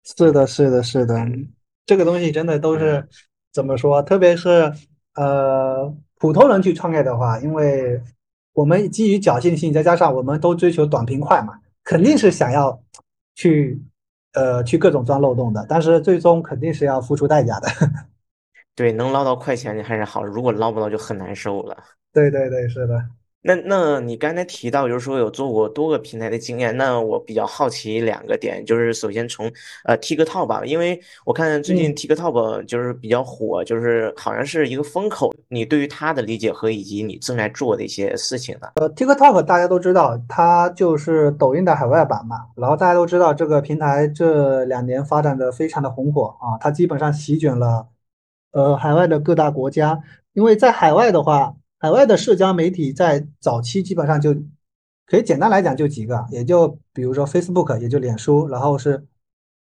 [0.05, 1.14] 是的，是的，是的，
[1.87, 3.09] 这个东西真的都是
[3.52, 4.02] 怎么说？
[4.02, 4.72] 特别是
[5.14, 5.94] 呃。
[6.22, 8.01] 普通人去创业的话，因为
[8.53, 12.81] 我们基于侥幸心，再加上我们都追求短平快嘛，肯定是想要
[13.35, 13.83] 去
[14.35, 17.66] 呃去各种钻漏洞的，但是最终肯定是要付出代价的。
[18.77, 21.77] 对，能捞到快钱还是好，如果捞不到就很难受了。
[22.12, 23.05] 对对对，是的。
[23.44, 29.50] 那那你刚才提到，就是说有做过多个平台的经验，那我比较好奇两个点，就是首先从
[29.85, 35.35] 呃 TikTok 吧，因为我看最近 TikTok 就是比较火，就是好像是一个风口。
[35.48, 38.68] 你对于它的理解和以及你正在做的一些事情呢？
[38.76, 42.46] 呃，TikTok 大家都知道，它就是抖音的海外版嘛。
[42.55, 47.88] 然后大家都知道这个平台这两年发展的非常的红火啊，它基本上席卷了
[48.52, 50.00] 呃海外的各大国家，
[50.33, 51.57] 因为在海外的话。
[51.83, 54.33] 海外的社交媒体在早期基本上就
[55.05, 59.05] 可以简单来讲就几个，也就比如说 Facebook，也就脸书，然后是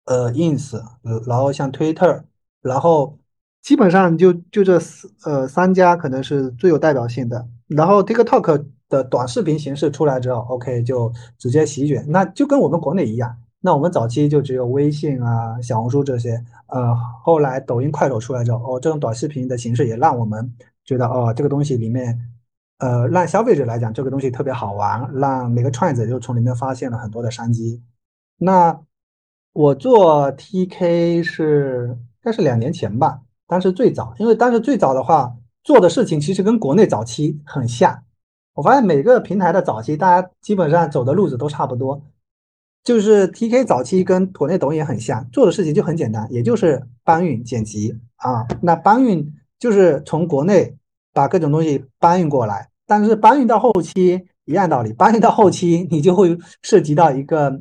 [0.05, 0.79] 呃 Ins，
[1.27, 2.25] 然后像 Twitter，
[2.61, 3.19] 然后
[3.63, 7.49] 基本上就就这四呃三家可能是最有代表性的。
[7.67, 13.35] 然后 TikTok 的短视频形式出来之后，OK 就直接席卷，那就跟我们国内一样。
[13.61, 16.95] 那我们早期就只有微信啊、小红书这些，呃，
[17.25, 20.53] 后来抖音、快手出来之后，哦，这种短视频的形式也让我们。
[20.85, 22.19] 觉得哦，这个东西里面，
[22.79, 27.81] 呃，让消费者来讲，这个东西特别好玩，让每个创业者就从里面发现了很多的商机。
[28.39, 28.81] 那
[29.53, 38.03] 我做 TK 是应该是两年前吧，当时最早，因为当时最早的话做的事情其实跟国内早期很像。
[38.55, 42.03] 我发现每个平台的早期，大家基本上走的路子都差不多，
[42.83, 49.33] 就是 TK 早期跟国内抖音很像，做的事情就很简单，也就是搬运剪辑啊，那搬运。
[49.63, 50.75] 就是从国内
[51.15, 57.61] 把各种东西搬运过来，但是搬运到后期一样道理，搬运到后期你就会涉及到一个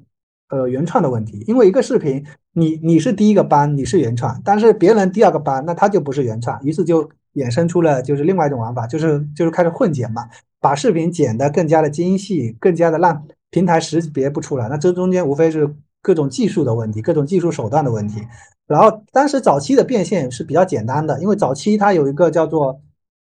[0.50, 10.28] 呃原创的问题，因为一个视频你你是第一个搬，你是原创，但是别人第二个搬，那他就不是原创，于是就衍生出了就是另外一种玩法，就是就是开始混剪嘛，
[10.60, 18.28] 把视频剪得更加的精细，更加的让平台识别不出来，那这中间无非是各种技术的问题，各种技术手段的问题。
[18.68, 22.82] 然后当时早期的变现是比较简单的，因为早期它有一个叫做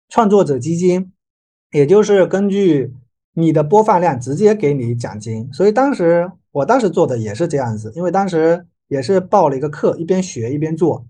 [0.08, 1.12] 创作者基金，
[1.72, 2.94] 也就是根据
[3.32, 5.52] 你的播放量直接给你奖金。
[5.52, 11.04] 所以当时我当时做的也是这样子，因为当时也是报了一个课，一边学一边做。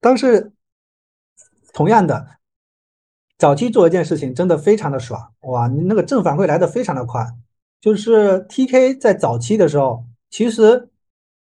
[0.00, 0.52] 但是
[1.72, 2.26] 同样的，
[3.36, 7.26] 早期做一件事情真的非常的爽，哇，你那个正反馈来的非常的快。
[7.80, 10.88] 就是 TK 在早期的时候，其实。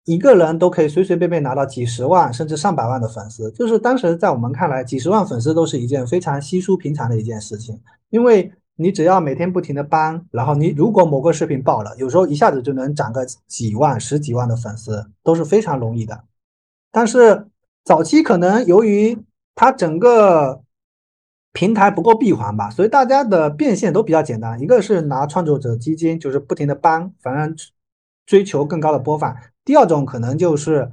[0.06, 7.78] 一个人都可以随随便便拿到几十万甚至上百万的粉丝，就是当时在我们看来，几十万粉丝都是一件非常稀疏平常的一件事情。
[8.08, 16.24] 因为你只要每天不停的搬，然后你如果某个视频爆了，有时候一下子就能涨个几万、十几万的粉丝，都是非常容易的。
[16.90, 17.46] 但是
[17.84, 19.16] 早期可能由于
[19.54, 20.62] 它整个
[21.52, 24.58] 平台不够闭环吧，所以大家的变现都比较简单。
[24.60, 27.54] 一个是拿创作者基金，就是不停的搬，反正
[28.30, 29.36] 追求更高的播放。
[29.64, 30.92] 第二种可能就是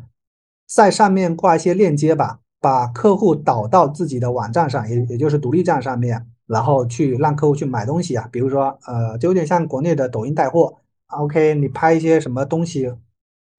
[0.67, 6.26] 在上面挂一些链接吧，把客户导到自己的网站上，也也就是独立站上面。
[6.47, 10.78] 然后去让客户去买东西啊，比如说，呃，就有点像国内的抖音带货。
[11.10, 12.91] OK，你拍一些什么东西，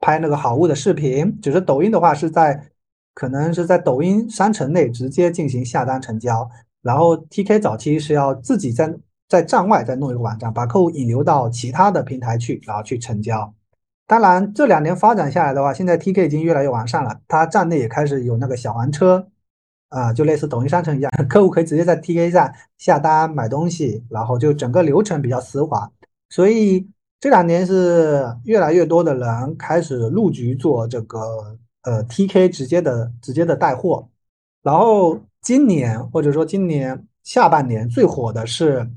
[0.00, 2.70] 拍那个好物的视频，只是抖音的话是在，
[3.14, 6.50] 可能是在抖音商城内直接进行下单成交。
[6.82, 8.92] 然后 TK 早期是要自己在
[9.28, 13.54] 在站外再弄一个网站，把客户引流到其他的平台去，然后去成交。
[14.08, 19.28] 当然，这两年发展下来的话，现在 TK 已经越来越完善了，它站内也开始有那个小黄车。
[19.90, 25.90] 啊，就类似抖音商城一样， 客户可以直接在 TK 上下单买东西，然后就整个流程比较丝滑。
[26.28, 26.86] 所以
[27.18, 34.06] 这两年是越来越多的人开始入局做这个呃 TK 直接的直接的带货。
[34.62, 38.90] 然后今年或者说今年下半年最火的是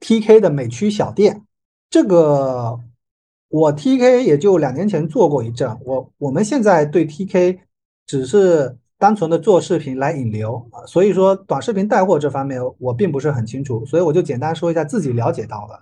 [0.00, 1.42] TK 的美区小店。
[1.88, 2.78] 这个
[3.54, 7.58] 我 TK 也就两年前做过一阵，我我们现在对 TK
[8.06, 8.76] 只是。
[8.96, 15.78] 单纯的做视频来引流啊，所以说短视频带货这方面我并不是很清楚，所以我就简单说一下自己了解到的，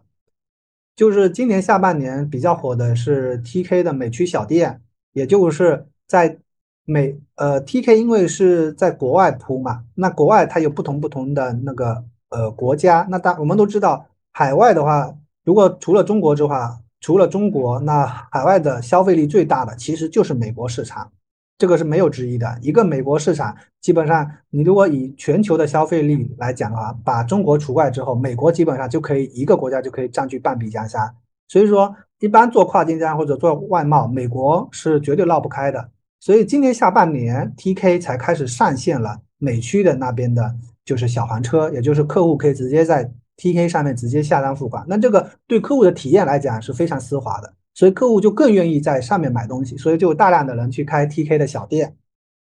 [0.96, 4.80] 就是今年下半年比较火的是 TK 的美区小店，
[5.12, 6.36] 也就是在
[6.84, 16.56] 美呃 TK 因为是在国外铺嘛，那国外它有不同不同的那个呃国家，那大我们都知道海外的话，如果除了中国之外，
[17.02, 21.12] 除了中国，那海外的消费力最大的其实就是美国市场。
[21.58, 22.58] 这个是没有之一的。
[22.62, 31.12] 一个美国市场，基本上你如果以全球的消费力来讲的话，把中国除外之后，美国基本上就可以一个国家就可以占据半壁江山。
[31.48, 35.90] 所以说，一般做跨境商或者做外贸，美国是绝对绕不开的。
[36.20, 44.84] 所以今年下半年，TK 才开始上线了美区的那边的，就是小黄车，也就是客户可以直接在 TK 上面直接下单付款。
[44.88, 47.54] 那这个对客户的体验来讲是非常丝滑的。
[47.74, 51.96] 所以客户就更愿意在上面买东西，所以就大量的人去开 TK 的小店，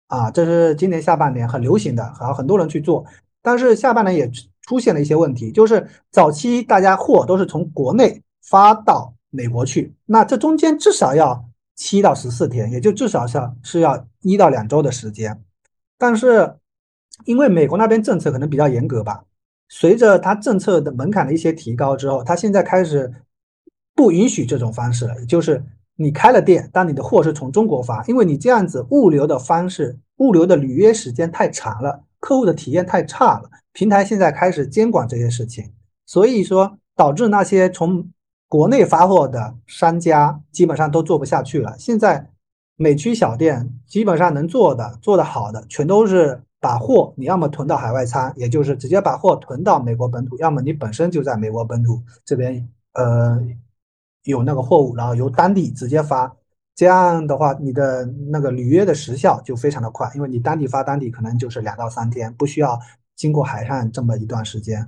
[0.07, 3.05] 啊，这是今年下半年很流行的，然后很多人去做。
[3.43, 4.31] 但是下半年也
[4.63, 15.43] 出现了一些问题，就是早期大家货都是从国内发到美国去，那这中间至少要七到十四天，也就至少是是要一到两周的时间。
[15.99, 16.55] 但是
[17.25, 19.25] 因为美国那边政策可能比较严格吧，
[19.69, 23.13] 随着它政策的门槛的一些提高之后，它现在开始。
[23.99, 25.61] 不允许这种方式了，就是
[25.97, 33.51] 你开了店，但你的货是从中国发，因为你这样子物流的方式、物流的履约时间太长了，客户的体验太差了。
[33.73, 35.73] 平台现在开始监管这些事情，
[36.07, 38.09] 所以说导致那些从
[38.49, 41.75] 国内发货的商家基本上都做不下去了。
[41.77, 42.31] 现在
[42.77, 53.41] 美区小店基本上能做的、做得好的，全都是把货你要么囤到海外仓，也就是直接把货囤到美国本土，要么你本身就在美国本土这边，呃。
[54.25, 56.37] 有那个货物，然后由当地直接发，
[56.75, 62.79] 这样的话，你的那个履约的时效就非常的快，因为你当地发当地可能就是两到三天，不需要
[63.17, 64.87] 经过海上这么一段时间。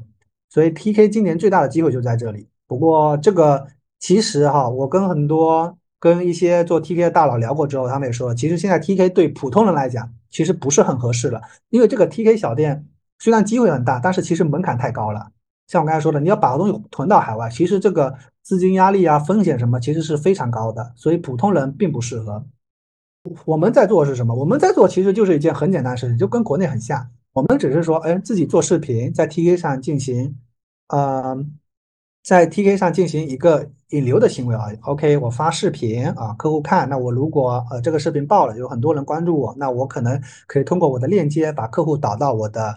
[0.50, 2.50] 所以 TK 今年最大的机会就在这里。
[2.66, 3.66] 不过这个
[3.98, 12.86] 其实哈，我跟很多跟一些做 TK 的大佬聊过之后，他们也说，其实现在 TK 对普通人来讲其实不是很合适了，因为这个 TK 小店
[13.18, 15.30] 虽然机会很大，但是其实门槛太高了。
[15.68, 22.44] 像我刚才说的，你要把东西囤到海外，其实这个资金压力啊、风险什么，其实是非常高的，所以普通人并不适合。
[23.44, 24.34] 我们在做是什么？
[24.34, 27.06] 我们在做其实就是一件很简单的事情，就跟国内很像。
[27.34, 30.34] 我们只是说，哎，自己做视频，在 TK 上进行，
[30.88, 31.36] 呃，
[32.22, 34.66] 在 TK 上进行一个引流的行为啊。
[34.82, 42.76] OK，我发视频啊，客户看，那我如果呃这个视频爆了，有很多人关注我，那我可能可以通过我的链接把客户导到我的。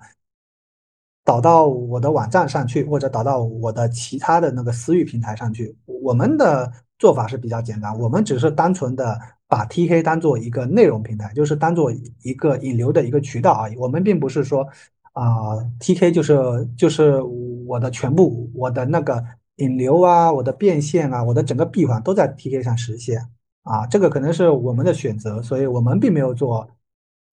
[1.26, 5.74] 导到我的网站上去，或者导到我的其他的那个私域平台上去。
[5.86, 11.90] 我们的做法是比较简单，我们只是单纯的把 TK 当做一个内容平台，就是当做
[12.24, 13.78] 一个引流的一个渠道而已。
[13.78, 14.68] 我们并不是说
[15.14, 16.36] 啊，TK 就是
[16.78, 17.22] 就是
[17.68, 19.24] 我的全部，我的那个
[19.58, 23.20] 引流啊，我的变现啊，我的整个闭环都在 TK 上实现
[23.64, 23.86] 啊。
[23.88, 26.70] 这个可能是我们的选择，所以我们并没有做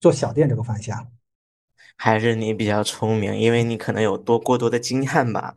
[0.01, 1.09] 做小店这个方向。
[1.97, 5.55] 还是你比较聪明，因为你可能有多过多的经验吧。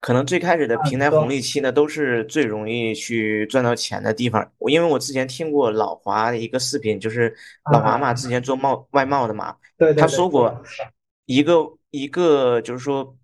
[0.00, 4.50] 可能最开始的平台红利期呢，都是最容易去赚到钱的地方。
[4.58, 7.32] 我因为我之前听过老华的一个视频，就是
[7.70, 9.54] 老华嘛，之前做贸外贸的嘛，
[9.96, 10.60] 他说过
[11.26, 11.54] 一个
[11.92, 13.16] 一个就是说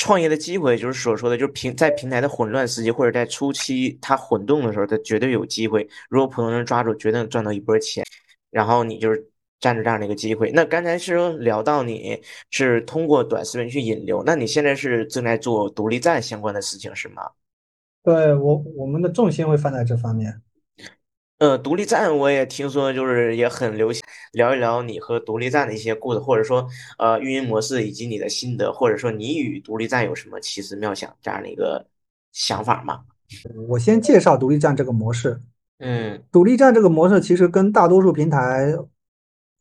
[0.00, 5.86] 创业的机会，就是所说的，就是平在平台的混乱时期，或者在初期它混动的时候，它绝对有机会。
[6.08, 8.02] 如果普通人抓住，绝对能赚到一波钱。
[8.50, 9.30] 然后你就是
[9.60, 10.50] 占着这样的一个机会。
[10.52, 12.18] 那刚才是说聊到你
[12.50, 17.30] 是通过短视频去引流，那你现在是正在做独立站相关的事情是吗？
[18.02, 20.40] 对我，我们的重心会放在这方面。
[21.40, 24.02] 呃，独立站我也听说，就是也很流行。
[24.32, 26.68] 聊一聊你和独立站的一些故事，或者说
[26.98, 31.86] 呃运营模式以及你的心得，或者说你与独立站有什么奇思妙想这样的一个
[32.30, 33.00] 想法吗？
[33.68, 35.40] 我先介绍独立站这个模式。
[35.78, 38.74] 嗯，独立站这个模式其实跟大多数平台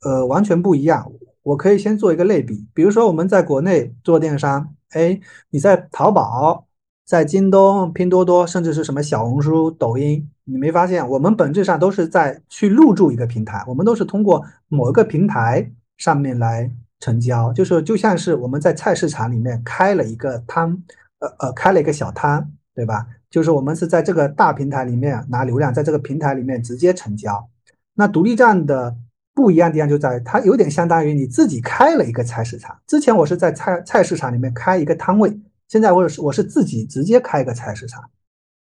[0.01, 1.09] 呃完全不一样。
[1.43, 5.17] 我可以先做一个类比，比如说我们在国内做电商，哎，
[5.51, 6.65] 你在淘宝。
[7.05, 16.69] 在京东、拼多多，甚至是什么小红书、抖音，你没发现我们本质上都是在去入驻一个平台，我们都是通过某一个平台上面来
[16.99, 20.77] 成交，就是就像是我们在菜市场里面开了一个摊，
[21.19, 23.05] 呃呃，开了一个小摊，对吧？
[23.29, 27.47] 就是我们是在这个大平台里面拿流量，在这个平台里面直接成交。
[27.93, 28.95] 那独立站的
[29.35, 32.75] 不一样的地方就在于，它有点相当于你自己开了一个菜市场。
[32.87, 35.39] 之前我是在菜菜市场里面开一个摊位。
[35.67, 38.03] 现在我是我是自己直接开一个菜市场，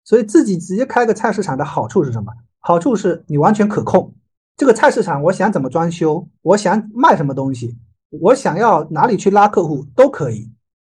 [0.04, 2.32] 所以自己直接开个菜市场的好处是什么？
[2.60, 4.14] 好处是你完全可控
[4.56, 7.76] 这个菜市场，我想怎么装修，我想卖什么东西，
[8.10, 10.50] 我想要哪里去拉客户都可以。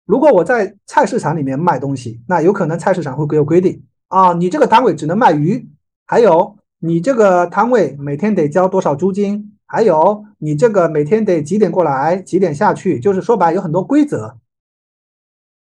[0.07, 5.69] 如果我在菜市场里面卖东西，那有可能菜市场会给我规定啊，你这个摊位只能卖鱼，
[6.07, 14.39] 还有你这个摊位每天得交多少租金，还有你这个每天得几点过来，几点下去，就是说白有很多规则。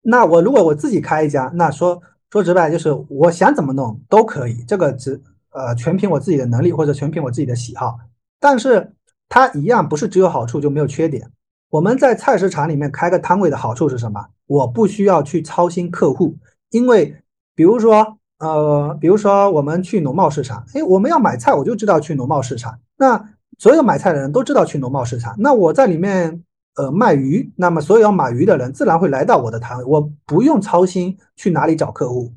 [0.03, 5.21] 那我如果我自己开一家，那说说直白就是我想怎么弄都可以，这个只
[5.51, 7.97] 呃全凭我自己的能力或者全凭我自己的喜好。
[8.39, 8.93] 但是
[9.29, 11.31] 它一样不是只有好处就没有缺点。
[11.69, 14.27] 我们在菜市场里面开个摊位的好处是什么？
[14.45, 16.35] 我不需要去操心客户，
[16.71, 17.15] 因为
[17.55, 22.79] 比如说呃，比如说我们去农贸市场，哎，我们要买菜，我就知道去农贸市场。
[22.97, 26.43] 那所有买菜的人都知道去农贸市场，那我在里面。
[26.77, 32.31] 呃，卖鱼，那么所有要买鱼的人自然会来到我的摊位，我不用操心去哪里找客户。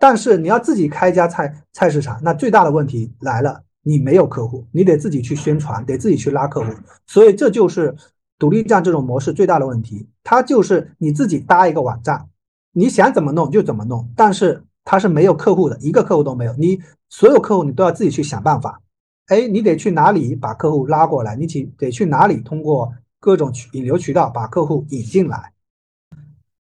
[0.00, 6.72] 但是你要自己开一家菜菜市场，那最大的问题来了，你没有客户，你得自己去宣传，得自己去拉客户。
[7.06, 7.94] 所以这就是
[8.36, 12.28] 独立站这种模式最大的问题，它就是你自己搭一个网站，
[12.72, 18.80] 你想怎么弄就怎么弄，但是它是没有客户的，一个客户都没有，你所有客户你都要自己去想办法。
[19.28, 21.36] 哎，你得去哪里把客户拉过来？
[21.36, 22.92] 你去得去哪里通过？
[23.20, 25.52] 各种渠引流渠道把客户引进来，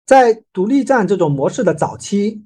[0.05, 2.43] 在独立站这种模式的早期，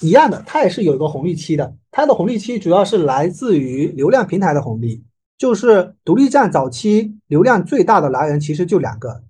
[0.00, 1.76] 一样的，它也是有一个红利期的。
[1.90, 5.04] 它的红利期主要是来自于流量平台的红利，
[5.36, 9.22] 就是独立站早期流量最大的来源其实就两个，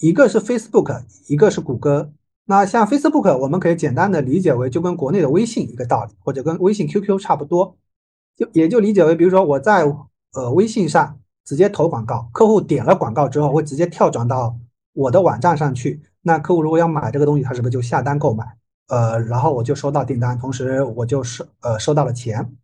[0.00, 2.12] 一个是 Facebook，一个是谷歌。
[2.44, 7.78] 那像 Facebook，我们可以简单的理解为就跟国内的微信一个道理，或者跟微信 QQ 差不多，
[8.36, 9.84] 就也就理解为，比如说我在
[10.34, 11.18] 呃微信上。
[11.48, 14.54] 直接投广告，客户点了广告之后会直接跳转到
[14.92, 16.02] 我的网站上去。
[16.20, 18.44] 那客户如果要买这个东西，他是不是就下单购买？
[18.88, 22.54] 呃，然后我就收到订单，同时我就收呃收到了钱。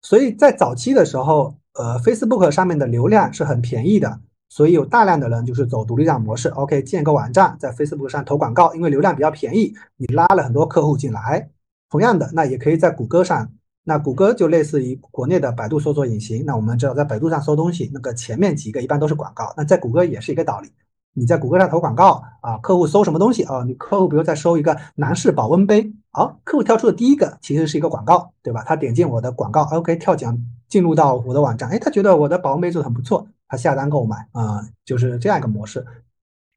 [0.00, 6.48] 所以在早期的时候，呃，Facebook 上面的流量是很便宜的，所以有大量的人就是走独立站模式。
[6.50, 11.50] OK，建个网站在 Facebook 上投广告，因为流量比较便宜，你拉了很多客户进来。
[11.90, 13.50] 同样的，那也可以在谷歌上。
[13.84, 16.42] 那谷歌就类似于国内的百度搜索引擎。
[16.46, 19.52] 那我们知道，在百度上搜东西，那个前面几个一般都是广告。
[19.58, 20.72] 那在谷歌也是一个道理。
[21.16, 23.62] 你在谷歌上投广告啊，客户搜什么东西啊？
[23.62, 28.64] 你客户比如在搜一个男士保温杯，好，客户跳出的第一个其实是一个广告，对吧？
[28.66, 30.36] 他点进我的广告，OK，跳讲
[30.68, 35.86] 进入到我的网站，哎，他觉得我的保温杯做的很不错，他下单购买啊，就是这样一个模式。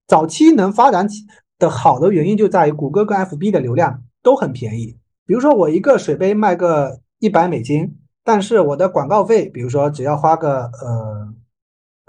[0.08, 1.26] 早期能发展起
[1.60, 4.98] 的好的原因就在于谷歌跟 FB 的流量都很便宜。
[5.26, 7.02] 比如说我一个水杯卖个。
[7.20, 11.34] 一百美金，但是我的广告费，比如说只要花个呃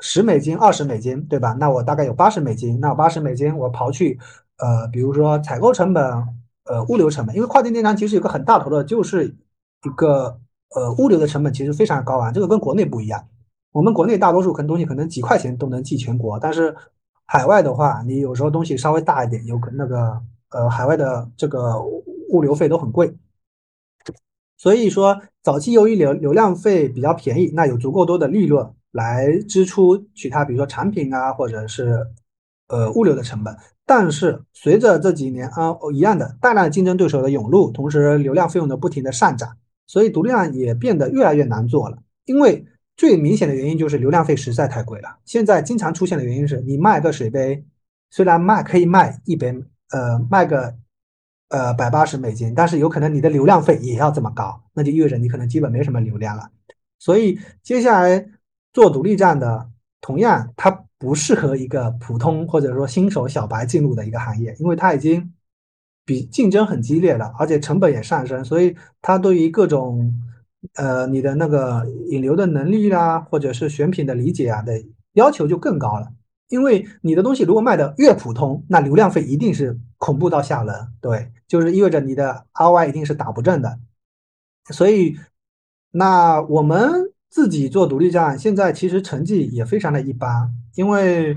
[0.00, 1.56] 十美金、二十美金，对吧？
[1.58, 2.78] 那我大概有八十美金。
[2.80, 4.18] 那八十美金我刨去
[4.58, 6.04] 呃，比如说采购成本、
[6.64, 9.26] 呃物流成本，因为跨境电商其实有个很大头的，就是
[9.84, 10.38] 一个
[10.74, 12.30] 呃物流的成本其实非常高啊。
[12.30, 13.26] 这个跟国内不一样，
[13.72, 16.76] 我们国内大多数可能东西可能几块钱都能寄全国，但是
[17.24, 21.80] 海外的话，你有时候东西稍微大一点，有可那个呃海外的这个
[22.32, 23.16] 物流费都很贵。
[24.58, 32.04] 所以说，早期由于流流量费比较便宜，那有足够多的利润来支出其他，比如说产品啊，或者是
[32.66, 33.56] 呃物流的成本。
[33.86, 39.56] 但是随着这几年啊一样的大量的竞争对手的涌入，同时流量费用的不停的上涨，
[39.86, 41.96] 所以独立站也变得越来越难做了。
[42.26, 45.16] 因为最明显的原因就是流量费实在太贵了。
[45.24, 47.64] 现在经常出现的原因是你卖个水杯，
[48.10, 49.54] 虽然卖可以卖一杯
[49.90, 50.74] 呃卖个
[51.48, 56.50] 呃百八十美金，但是有可能你的流量费也要这么高，那就意味着你可能基本没什么流量了。
[56.98, 58.26] 所以接下来
[58.72, 59.70] 做独立站的，
[60.00, 65.32] 同样它不适合一个普通或者说新手小白进入的一个行业，因为它已经
[66.04, 70.12] 比竞争很激烈了，而且成本也上升，所以它对于各种
[70.74, 74.72] 呃你的那个引流的能力啦，或者是选品的理解啊的
[75.12, 76.08] 要求就更高了。
[76.48, 83.80] 因为你的东西如果卖的越普通，那流量费一定是恐怖到吓人，对，就是意味着你的 ROI 一定是打不正的。
[84.70, 85.16] 所以，
[85.90, 91.36] 那我们自己做独立站，现在其实成绩也非常的一般，因为，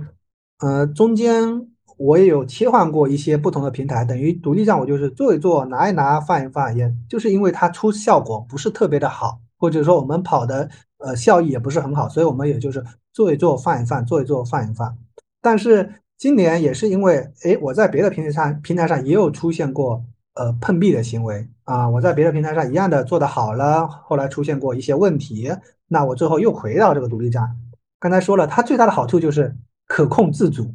[0.59, 12.85] 呃，中间我也有切换过一些不同的平台，等于独立站我就是做一做，拿一拿，放一放，也就是因为它出效果不是特别的好，或者说我们跑的呃效益也不是很好，所以我们也就是。
[13.13, 14.97] 做一做放一放，做一做放一放。
[15.41, 20.05] 但是今年也是因为，哎，我在别的平台上平台上也有出现过
[20.35, 21.89] 呃碰壁的行为啊。
[21.89, 25.51] 我在别的平台上一样的做的好了，后来出现过一些问题，
[25.87, 27.57] 那我最后又回到这个独立站。
[27.99, 29.55] 刚才说了，它最大的好处就是
[29.87, 30.71] 可控自主。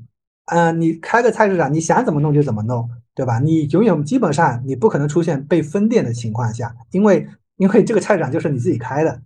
[0.46, 3.38] 嗯，你开个菜市场，你想怎么弄就怎么弄，对吧？
[3.38, 7.24] 你永远基本上你不可能出现被分店的情况下，因为
[7.58, 9.22] 因为这个菜市场就是你自己开的。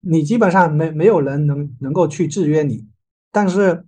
[0.00, 2.86] 你基本上没没有人能能够去制约你，
[3.30, 3.84] 但是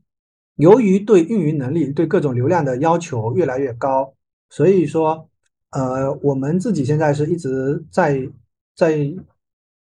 [0.56, 4.14] 由于对运营能力、对各种流量的要求越来越高，
[4.50, 5.28] 所以说，
[5.70, 8.28] 呃，我们自己现在是一直在
[8.76, 9.14] 在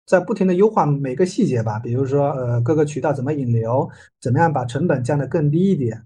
[0.05, 3.89] 在不停的优化每个细节吧，比如说，呃，各个渠道怎么引流，
[4.21, 6.03] 怎么样把成本降得更低一点，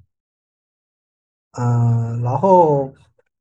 [1.51, 2.93] 嗯，然后。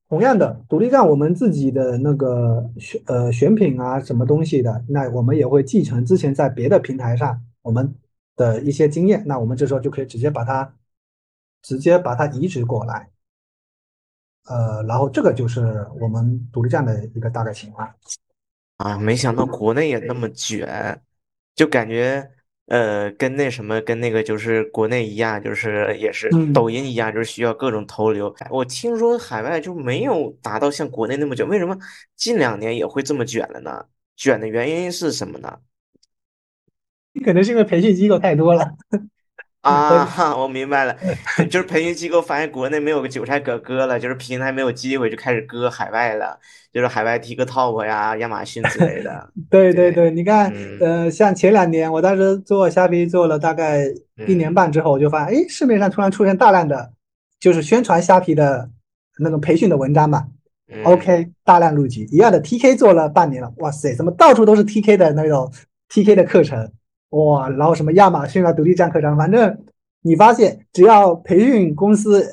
[0.09, 7.95] 同样的，独立站我们自己的那个选呃选品啊，什么东西的，那我们也会继承之前在别的平台上我们
[8.37, 10.71] 的一些经验，那我们这时候就可以直接把它
[11.63, 13.09] 直接把它移植过来，
[14.47, 17.89] 呃，然后这个就是我们独立站的一个大概情况。
[18.77, 21.01] 啊，没想到国内也那么卷，
[21.55, 22.31] 就感觉。
[22.67, 28.35] 呃，跟那什么，跟那个就是国内一样，就是也是抖音一样，就是需要各种投流。
[28.51, 31.77] 我听说海外就没有达到像国内那么卷，为什么
[32.17, 33.87] 近两年也会这么卷了呢？
[34.17, 35.59] 卷的原因是什么呢？
[37.25, 38.75] 可能是因为培训机构太多了。
[39.63, 40.97] 啊， 我明白了，
[41.51, 46.39] 就是培训机构发现国内没有个韭菜可割了，就是平台没有机会，就开始割海外了，
[46.73, 49.31] 就是海外 TikTok 呀、亚马逊之类的。
[49.49, 53.85] 对对对，你看，呃，像前两年，我当时做虾皮做了大概
[54.27, 56.93] 一年半之后，我就发现，哎，市面上突然出现大量的，
[57.39, 58.69] 就是宣传虾皮的
[59.19, 60.27] 那种培训的文章嘛。
[60.85, 65.53] OK，大量入局，一样的 TK 做了半年了，哇塞，怎么到处都是 TK 的那种
[65.91, 66.73] TK 的课程？
[67.13, 69.59] 哇，然后什么亚马逊啊、独立站课程，反正
[70.03, 72.27] 你发现只要培训公司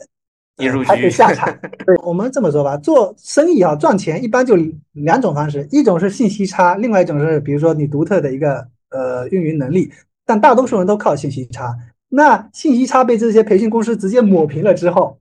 [0.57, 1.47] 一入局下场。
[1.85, 4.57] 对，我们这么说吧，做生意啊赚钱一般就
[4.93, 9.91] 两种方式，一种是信息差，另外一种是比如说你独特的一个呃运营能力。
[10.25, 11.75] 但大多数人都靠信息差，
[12.09, 15.17] 那信息差被这些培训公司直接抹平了之后，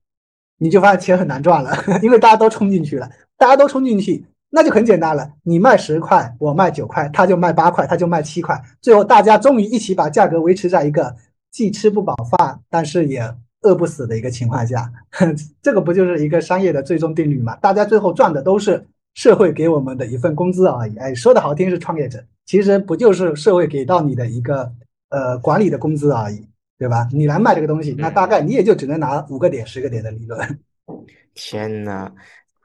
[0.59, 4.25] 你就发现钱很难赚了， 因为大家都冲进去了，大家都冲进去。
[4.51, 11.15] 那就很简单了，你卖十块，我卖九块，他就卖八块，他就卖七块，最后大家终于一起把价格维持在一个
[11.51, 13.23] 既吃不饱饭，但是也
[13.63, 14.91] 饿不死的一个情况下，
[15.61, 17.57] 这个不就是一个商业的最终定律吗？
[17.57, 18.85] 大家最后赚的都是
[19.15, 20.97] 社会给我们的一份工资而已。
[20.97, 24.73] 哎，说的好听是创业者，其实不就是社会给到你的一个
[25.11, 27.07] 呃管理的工资而已，对吧？
[27.13, 30.59] 你来卖这个东西，那大概你也就只能拿五个点、十个点的利润。
[31.35, 32.11] 天呐，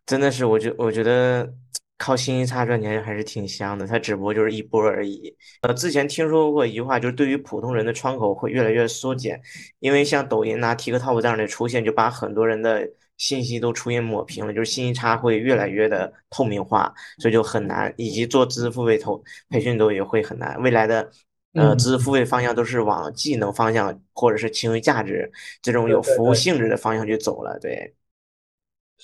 [0.05, 1.53] 真的是，我觉我觉得。
[1.95, 5.33] 靠信息差赚钱还是挺香的，它只不过就是一波而已。
[5.61, 9.41] 呃，之前听说过一句话，就是对于普通人的窗口会越来越缩减，
[9.79, 12.85] 因为像抖音啊、TikTok 这样的出现，就把很多人的
[13.15, 20.61] 信息都出现抹平了，就是信息差会越来越的透明化，所以就很难，以及做知识付费投培训都也会很难。
[20.61, 21.09] 未来的
[21.53, 25.31] 呃知识付费方向都是往技能方向或者是情绪价值
[25.61, 27.57] 这种有服务性质的方向去走了。
[27.61, 27.93] 对，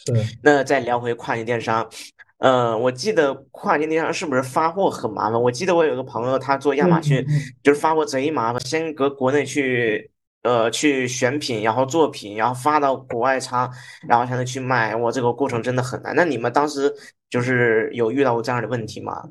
[0.05, 0.37] 是。
[0.41, 1.87] 那再聊回跨境电商。
[2.39, 5.41] 呃，我记得跨境电商是不是发货很麻烦？
[5.41, 7.25] 我记得我有个朋友，他做亚马逊，
[7.61, 10.09] 就是发货贼麻烦，先搁国内去，
[10.43, 13.69] 呃，去选品，然后做品，然后发到国外仓，
[14.07, 14.95] 然后才能去卖。
[14.95, 16.15] 我这个过程真的很难。
[16.15, 16.93] 那你们当时
[17.29, 19.29] 就是有遇到过这样的问题吗？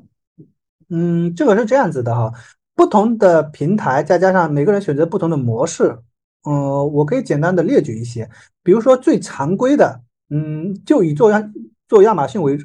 [0.91, 2.31] 嗯，这个是这样子的哈，
[2.75, 5.97] 不同的平台再加上每个人选择不同的模式，
[6.43, 8.29] 呃，我可以简单的列举一些，
[8.61, 11.51] 比如说最常规的，嗯，就以做亚
[11.87, 12.57] 做亚马逊为。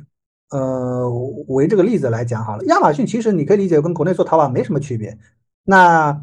[0.51, 1.11] 呃，
[1.49, 5.19] 为这个例子来讲好了，亚马逊其实你可以理解跟国内做淘宝没什么区别。
[5.65, 6.23] 那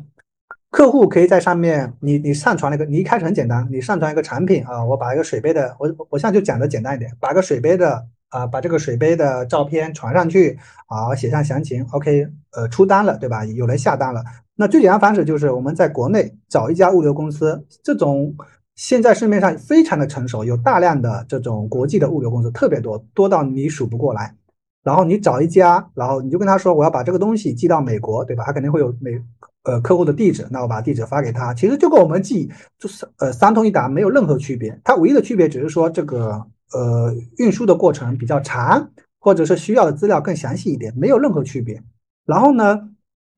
[0.69, 13.43] 客户可以在上面，你你上传了一个，你一开始很简单，你上传一个产品啊，我把一个水杯的，我我现在就讲的简单一点，把个水杯的啊，把这个水杯的照片传上去，啊，写上详情，OK，呃，出单了，对吧？
[13.43, 14.23] 有人下单了，
[14.55, 18.33] 那最简单方式就是我们在国内找一家物流公司，这种
[18.81, 24.35] 现在市面上非常的成熟，有大量的这种国际的物流公司，特别多，多到你数不过来。
[24.81, 28.43] 然后你找一家，然后你就跟他说我要把这个东西寄到美国，对吧？
[28.43, 29.21] 他肯定会有美
[29.65, 41.83] 呃客户的地址，那我把地址发给他，其实就跟我们寄就是呃三通一达没有任何区别，它唯一的区别只是说这个呃运输的过程比较长，或者是需要的资料更详细一点，没有任何区别。
[42.25, 42.89] 然后呢，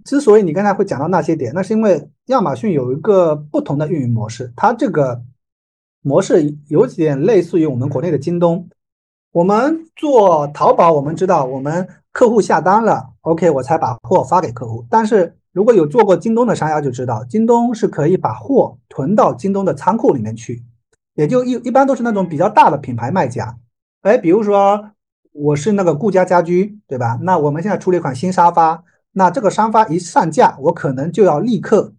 [0.05, 5.21] 之所以你刚才会讲到那些点，那是因为亚马逊有一个不同的运营模式，它这个
[6.03, 8.69] 模式有点类似于我们国内的京东。
[9.31, 14.85] 我们做淘宝，我们知道我们客户下单了，OK，我才把货发给客户。
[14.89, 20.63] 但是如果有做过京东的商家就知道，京东是可以把货囤到京东的仓库里面去，
[21.15, 23.57] 也就一一般都是那种比较大的品牌卖家。
[24.01, 24.91] 哎，比如说
[25.31, 27.17] 我是那个顾家家居，对吧？
[27.21, 28.83] 那我们现在出了一款新沙发，
[29.13, 31.93] 那这个沙发一上架，我可能就要立刻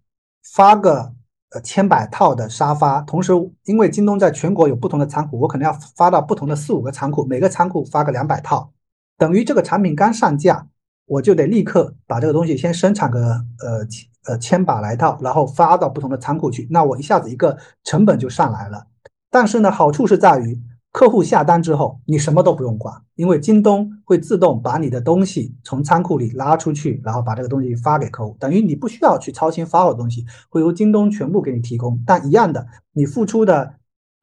[0.53, 1.14] 发个。
[1.61, 3.31] 千百套的沙发，同时
[3.65, 8.71] 因为京东在全国有不同的仓库，我可能要发到不同的四五个仓库，每个仓库发个两百套，
[9.17, 10.67] 等于这个产品刚上架，
[11.05, 13.21] 我就得立刻把这个东西先生产个
[13.59, 13.87] 呃
[14.27, 18.87] 呃千把来套，然后发到不同的仓库去，那我一下子一个成本就上来了。
[19.29, 20.61] 但是呢，好处是在于。
[20.95, 32.01] 客户下单之后，你什么都不用管，因为京东会自动把你的东西从仓库里拉出去，然后把这个东西发给客户，等于你不需要去操心发货的东西，会由京东全部给你提供。
[32.07, 33.73] 但一样的，你付出的，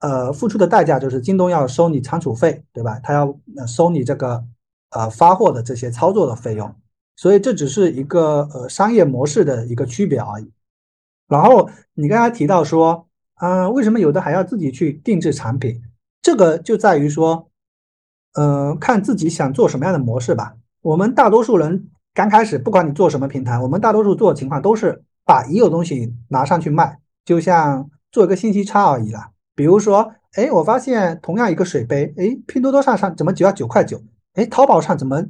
[0.01, 2.99] 呃，付出的代价就是京东要收你仓储费，对吧？
[3.03, 4.43] 他要收你这个，
[4.93, 6.75] 呃，发货的这些操作的费用。
[7.17, 10.51] 所以这只是一个呃商业模式的一个区别而已。
[11.29, 13.07] 然后你刚才提到说，
[13.43, 15.79] 嗯，为什么有的还要自己去定制产品？
[16.23, 17.51] 这个就在于说，
[18.35, 20.55] 呃，看自己想做什么样的模式吧。
[20.81, 29.31] 我们大多数人刚开始，不管你做什么平台，我们大多数做的情况都是把已有东西拿上去卖，就像做一个信息差而已啦。
[29.57, 34.01] 比如说，哎，我发现同样一个水杯，哎，拼多多上上怎么只要九块九？
[34.35, 35.25] 哎，淘宝上怎么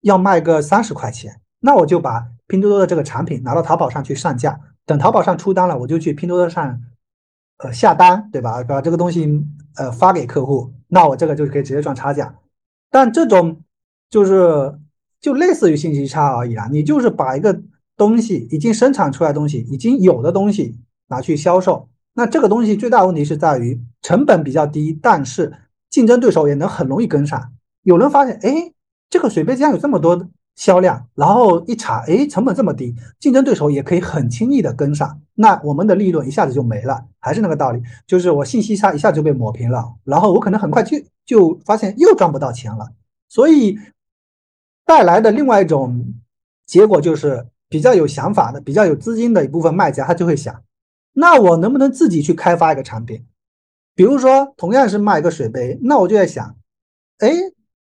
[0.00, 1.40] 要卖个三十块钱？
[1.60, 6.80] 那我就把拼多多的这个产品拿到淘宝上去上架，等淘宝上出单了，我就去拼多多上。
[7.58, 8.62] 呃，下单对吧？
[8.64, 9.42] 把这个东西
[9.76, 12.34] 呃发给客户，那我这个就可以直接赚差价。
[12.90, 13.60] 但这种
[14.10, 14.78] 就是
[15.20, 16.68] 就类似于信息差而已啦。
[16.70, 17.62] 你就是把一个
[17.96, 20.78] 东西已经生产出来东西已经有的东西
[21.08, 25.52] 拿去销售，那这个东西最大问题是在于成本比较低，但是
[25.90, 27.52] 竞争对手也能很容易跟上。
[27.82, 28.72] 有人发现，哎，
[29.08, 30.28] 这个水杯竟然有这么多。
[30.56, 37.06] 销量，然后一查，哎，成本这么低，竞争对手也可以很轻易的跟上，那我们的利润一下子就没了。
[37.18, 40.96] 还是那个道理，就是我信息差一下就被抹平了，然后我可能很快就
[41.26, 42.92] 就发现又赚不到钱了。
[43.28, 43.76] 所以
[44.84, 46.14] 带来的另外一种
[46.66, 50.62] 结果就是，比较有想法的、比较有资金的一部分卖家，他就会想，
[51.14, 53.24] 那我能不能自己去开发一个产品？
[53.96, 56.56] 比如说，同样是卖一个水杯，那我就在想，
[57.18, 57.32] 哎，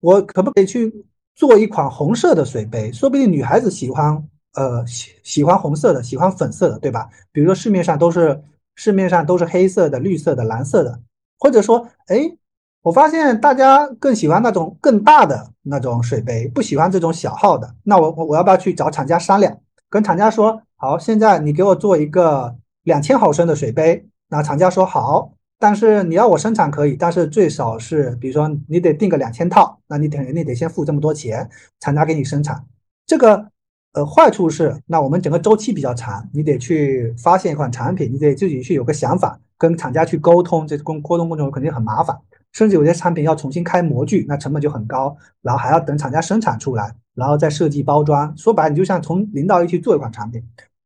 [0.01, 1.05] 我可不可以去？
[1.37, 7.07] 做一款红色的水杯，说不定女孩子喜欢，呃，喜喜欢红色的，喜欢粉色的，对吧？
[7.31, 8.41] 比如说市面上都是
[8.73, 10.99] 市面上都是黑色的、绿色的、蓝色的，
[11.37, 12.35] 或者说，哎，
[12.81, 17.75] 我发现大家更喜欢那种更大的那种水杯，不喜欢这种小号的。
[17.83, 19.55] 那我我我要不要去找厂家商量？
[19.89, 24.03] 跟厂家说，好，现在你给我做一个两千毫升的水杯。
[24.27, 25.36] 那厂家说好。
[25.59, 31.49] 但是你要我生产可以，但是最少是，比如说你得订个两千套，那你得你得先付这么多钱，
[31.79, 32.63] 厂家给你生产。
[33.07, 33.49] 这个
[33.93, 42.15] 呃坏处是，那我们整个周期比较长，你得去发现一款产品，你得自己去有个想法，跟厂家去沟通，这沟沟通过程肯定很麻烦，
[42.51, 48.31] 甚至有些产品要重新开模具，那成本就很高，然后还要等厂家生产出来，然后再设计包装。
[48.37, 50.43] 说白了，你就像从零到一去做一款产品，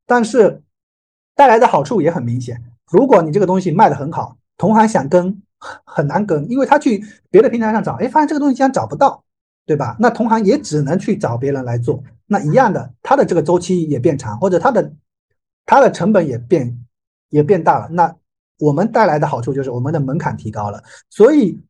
[0.07, 0.61] 但是
[1.35, 4.37] 带来的好处也很明显，如果你这个东西卖的很好。
[4.57, 5.41] 同行想跟
[5.83, 9.23] 很难跟，因为他去别的平台上找，哎，发现这个东西竟然找不到，
[9.65, 9.95] 对吧？
[9.99, 14.93] 那同行也只能去找别人来做，那一样的，他的这个周期也变长，或者他的
[15.65, 16.85] 他的成本也变
[17.29, 17.87] 也变大了。
[17.89, 18.15] 那
[18.59, 21.61] 我们带来的好处就是我们的门槛提高了，所以。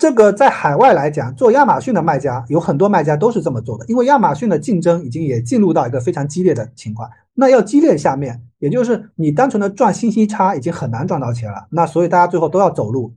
[0.00, 7.10] 这个在海外来讲，做亚马逊的卖家有很多卖家都是这么做的，因为亚马逊的竞争已经也进入到一个非常激烈的情况。
[7.34, 11.66] 那要激烈下面，也就是你单纯的赚信息差已经很难赚到钱了。
[11.70, 13.14] 那所以大家最后都要走路，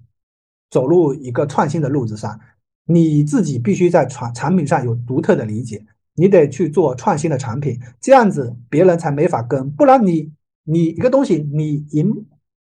[0.70, 2.40] 走入一个创新的路子上。
[2.86, 5.86] 你自己必须在产产品上有独特的理解，
[6.16, 9.70] 你得去做创新的产品，这样子别人才没法跟。
[9.72, 10.30] 不然你
[10.64, 12.04] 你一个东西你一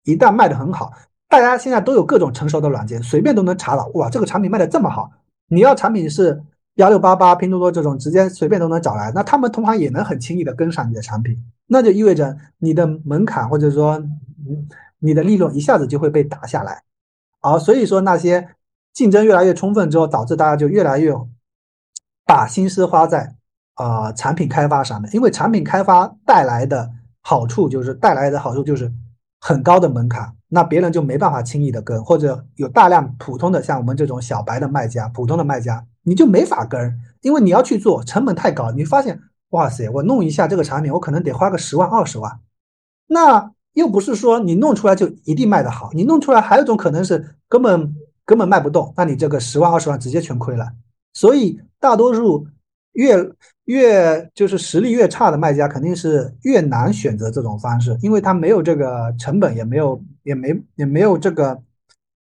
[0.04, 0.92] 一旦卖的很好，
[1.28, 5.12] 大家现在都有各种成熟的软件，随便都能查到，哇，这个产品卖的这么好，
[5.50, 6.42] 你要产品是
[6.76, 11.38] 幺六八八、拼多多这种，直接随便都能找来，那他们同行也能很轻易的跟上你的产品，
[11.68, 14.68] 那就意味着你的门槛或者说嗯
[15.00, 16.84] 你的利润一下子就会被打下来，
[17.42, 18.50] 好，所以说那些
[18.94, 21.14] 竞争越来越充分之后，导致大家就越来越
[22.26, 23.36] 把心思花在
[23.76, 26.90] 啊、产品开发上面，因为产品开发带来的
[27.22, 28.92] 好处就是带来的好处就是
[29.42, 39.20] 很高的门槛，那别人就没办法轻易的跟，或者有大量普通的像我们这种小白的卖家，普通的卖家你就没法跟，因为你要去做成本太高，你发现
[39.56, 42.40] 哇塞，我弄一下这个产品，我可能得花个十万二十万，
[43.08, 47.96] 那又不是说你弄出来就一定卖得好，你弄出来还有一种可能是根本
[48.26, 50.68] 根本卖不动，那你这个十万二十万直接全亏了。
[51.14, 52.46] 所以大多数
[52.92, 53.16] 越
[53.64, 61.62] 越就是实力越差的卖家，肯定是越难选择这种方式，因为他没有这个成本，也没有也没也没有这个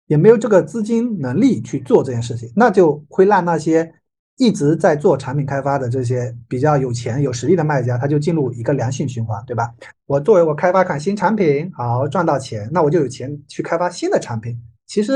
[0.07, 3.93] 也没有这个资金能力去做这件事情，那就会让那些
[4.39, 9.75] 一直在做产品开发的这些比较有钱有实力的卖家，他就进入一个良性循环，对吧？
[10.07, 14.57] 我作为我开发款新产品，好赚到钱，那我就有钱去开发新的产品。
[14.87, 15.13] 其实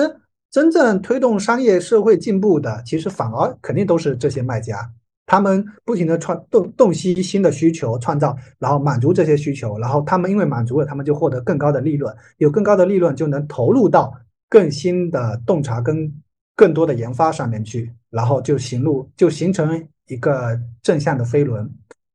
[0.51, 4.91] 真正推动商业社会进步的，其实反而肯定都是这些卖家，
[5.25, 14.13] 他们不停的创洞洞悉新的需求，创造，然后满足这些需求，然后他们因为满足了，他们就获得更高的利润，有更高的利润就能投入到
[14.49, 16.13] 更新的洞察跟
[16.57, 21.69] 更多的研发上面去，然后就行路就形成一个正向的飞轮。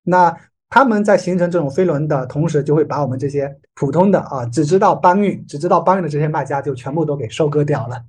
[0.04, 0.34] 那
[0.70, 8.02] 他们在形成这种飞轮的同时，就会把我们这些普通的啊，只知道搬运、只知道搬运的这些卖家，就全部都给收割掉了。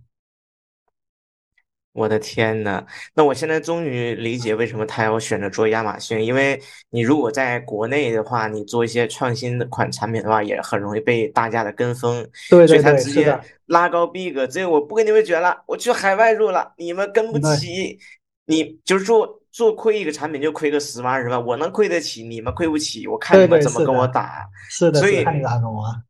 [1.92, 2.84] 我的天呐，
[3.14, 6.60] 那我现在终于理解为什么他要选择做亚马逊，因为
[6.90, 17.98] 你如果在国内的话，你做一些创新的款产品的话，也很容易被大家的跟风，所以他直接，拉高 big，这个我不跟你们卷了，我去海外入了，你们跟不起，
[18.46, 24.46] 你就是做做亏一个产品就亏个十万二十万，我能亏得起，你们亏不起，我看你们怎么跟我打。
[24.70, 25.24] 是的，所以。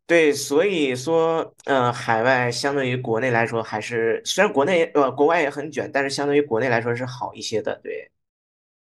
[0.06, 7.78] 对，所以说，嗯、海外相对于国内来说，还是虽然国内呃国外也很卷，但是相对于国内来说是好一些的。
[7.82, 8.10] 对，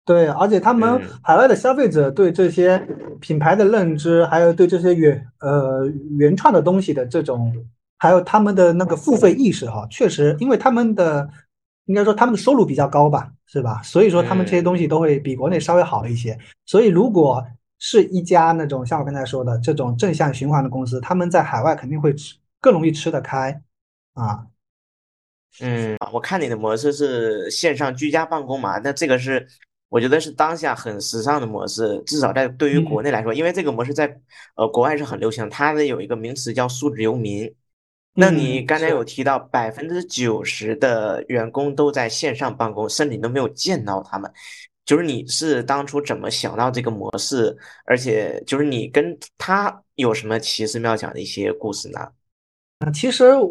[0.05, 2.79] 对，而且他们嗯海外的消费者对这些
[3.21, 7.53] 品牌的认知，还有对这些原呃原创的东西的这种，
[7.99, 11.27] 还有他们的那个付费意识哈，确实，因为他们的
[11.87, 13.82] 应该说他们的收入比较高吧，是吧？
[13.82, 16.39] 所以说他们这些嗯东西都会比国内稍微好一些。
[16.64, 17.45] 所以如果
[17.78, 23.61] 是一家那种像我刚才说的这种正向循环的公司，他们在海外肯定会吃更容易吃得开
[24.14, 24.47] 啊。
[25.61, 29.47] 嗯，我看你的模式是线上居家办公嘛，那这个是
[29.91, 34.20] 我觉得是当下很时尚的模式，至少在对于国嗯内来说，因为这个模式在
[34.57, 37.55] 呃国外是很流行，它的有一个名词叫数字游民。
[38.15, 38.89] 那你嗯，刚才。
[38.89, 44.31] 有提到百分之九十的员工都在线上办公，甚至你都没有见到他们。
[44.85, 47.57] 就是你是当初怎么想到这个模式，
[47.87, 52.01] 而且就是你跟他有什么奇思妙想的一些故事呢？
[52.93, 53.51] 其实我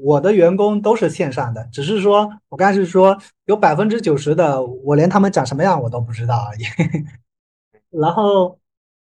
[0.00, 6.62] 我的员工都是线上的，只是说我刚才是说有百分之九十的我连他们长什么样我都不知道而已。
[7.90, 8.58] 然后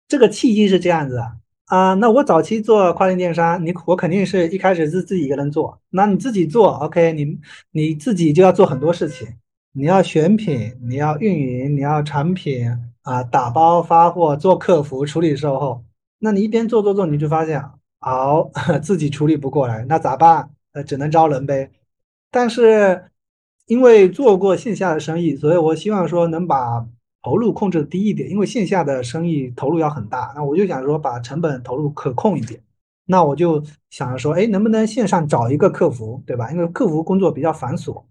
[0.06, 1.36] 这个契机是这样子的
[1.68, 7.38] 啊，那我早期做跨境电商，你我肯定是一开始是自己一个人做，那你自己做，OK，你
[7.72, 9.28] 你自己就要做很多事情，
[9.72, 12.66] 你要选品，你要运营，你要产品
[13.02, 15.84] 啊，打包发货，做客服，处理售后，
[16.20, 17.62] 那你一边做做做，你就发现。
[18.00, 18.50] 好，
[18.82, 20.48] 自己处理不过来，那咋办？
[20.72, 21.70] 呃，只能招人呗。
[22.30, 23.10] 但是
[23.66, 26.86] 因为做过线下的生意，所以我希望说能把
[27.22, 30.32] 投入控制低一点，因为线下的生意投入要很大。
[30.34, 32.60] 那我就想说把成本投入可控一点。
[33.06, 36.50] 那我就想着说，哎，能不能线上找一个客服，对吧？
[36.52, 38.04] 因为客服工作比较繁琐，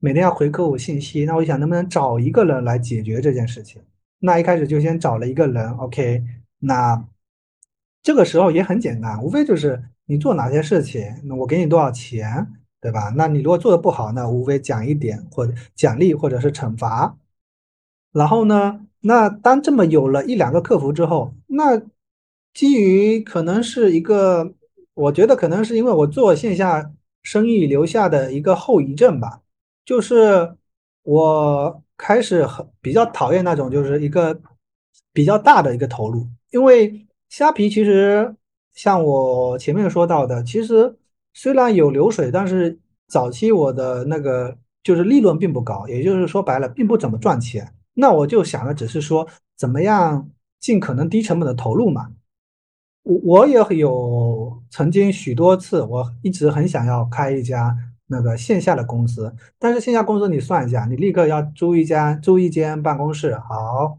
[0.00, 1.24] 每天要回客户信息。
[1.24, 3.82] 那我想能不能找一个人来解决这件事情？
[4.18, 6.24] 那一开始就先找了一个人，OK，
[6.58, 7.04] 那。
[8.04, 12.48] 这个时候也很简单，无非就是你做哪些事情，那我给你多少钱，
[12.80, 13.12] 对吧？
[13.14, 17.16] 那你如果做的不好，那无非奖一点或者奖励或者是惩罚。
[18.12, 21.80] 然后呢，那当这么有了一两个客服之后，那
[22.54, 24.52] 基于可能是一个，
[24.94, 26.92] 我觉得可能是因为我做线下
[27.22, 29.40] 生意留下的一个后遗症吧，
[29.84, 30.56] 就是
[31.02, 34.40] 我开始很比较讨厌那种就是一个
[35.12, 37.06] 比较大的一个投入，因为。
[37.32, 38.36] 虾皮其实
[38.74, 40.94] 像我前面说到的，其实
[41.32, 47.72] 虽然有流水，但是早期我的那个就是利润并不高，也就是说白了，并不怎么赚钱。
[47.94, 49.26] 那我就想的只是说，
[49.56, 50.30] 怎么样
[50.60, 52.10] 尽可能低成本的投入嘛。
[53.02, 57.76] 我我也有曾经许多次，我一直很想要开一家
[58.06, 63.98] 那个线下的公司，但是线下公司你算一下，你立刻要租一家租一间办公室，好，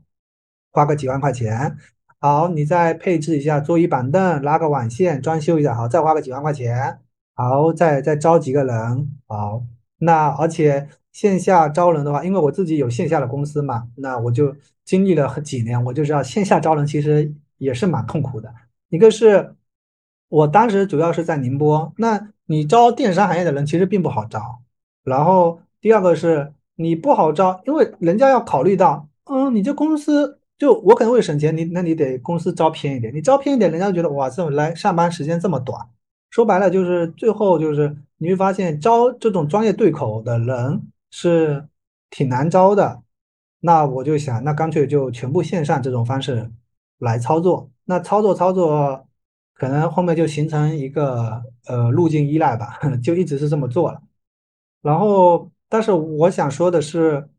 [0.71, 1.77] 花个几万块钱，
[2.19, 6.99] 好，你再配置一下桌椅板凳，拉个网线，装修一下，好，再花个几万块钱，
[7.35, 9.63] 好，再再招几个人，好，
[9.97, 14.53] 那而且线下招人的话，因为我自己有线下的公司嘛，那我就
[14.83, 18.53] 经历了几年，我就知道线下招人其实也是蛮痛苦的。
[18.89, 19.55] 一个是
[20.27, 24.59] 我当时主要是在宁波，那你招电商行业的人其实并不好招。
[25.03, 35.79] 然后第二个是你不好招，因为人家要考虑到，嗯，你这公司就我可能会省钱，你那你得公司招偏一点，你招偏一点，人家觉得哇，这种来上班时间这么短，
[36.31, 40.81] 说白了就是最后就是你会发现招这种专业对口的人
[41.15, 41.67] 是
[42.09, 43.03] 挺难招的。
[43.59, 46.49] 那我就想，那干脆就全部线上这种方式
[46.97, 47.69] 来操作。
[47.85, 49.07] 那操作操作，
[49.53, 54.01] 可能后面就形成一个呃路径依赖吧， 就一直是这么做了。
[54.81, 57.29] 然后，但是我想说的是，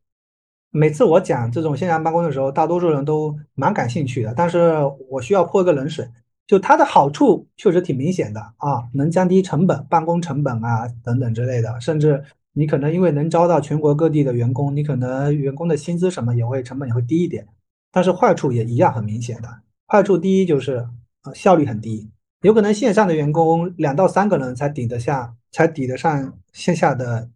[0.70, 4.33] 每次我讲这种线上办公的时候，大多数人都蛮感兴趣的。
[4.35, 4.77] 但是
[5.11, 6.09] 我需要泼一个冷水，
[6.47, 11.79] 就它的好处确实挺明显的啊，能降低成本、办公成本啊等等之类的。
[11.81, 17.46] 甚至你可能因为能招到全国各地的员工，你可能员工的薪资什么也会成本也会低一点。
[17.92, 19.61] 但是坏处也一样很明显的。
[19.86, 20.88] 坏处第一就是
[21.24, 27.28] 呃效率很低，有可能线上的员工两到三个人才抵得下，才抵得上线下的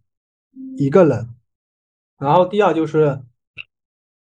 [0.77, 1.29] 一个人。
[2.17, 3.21] 然后第二就是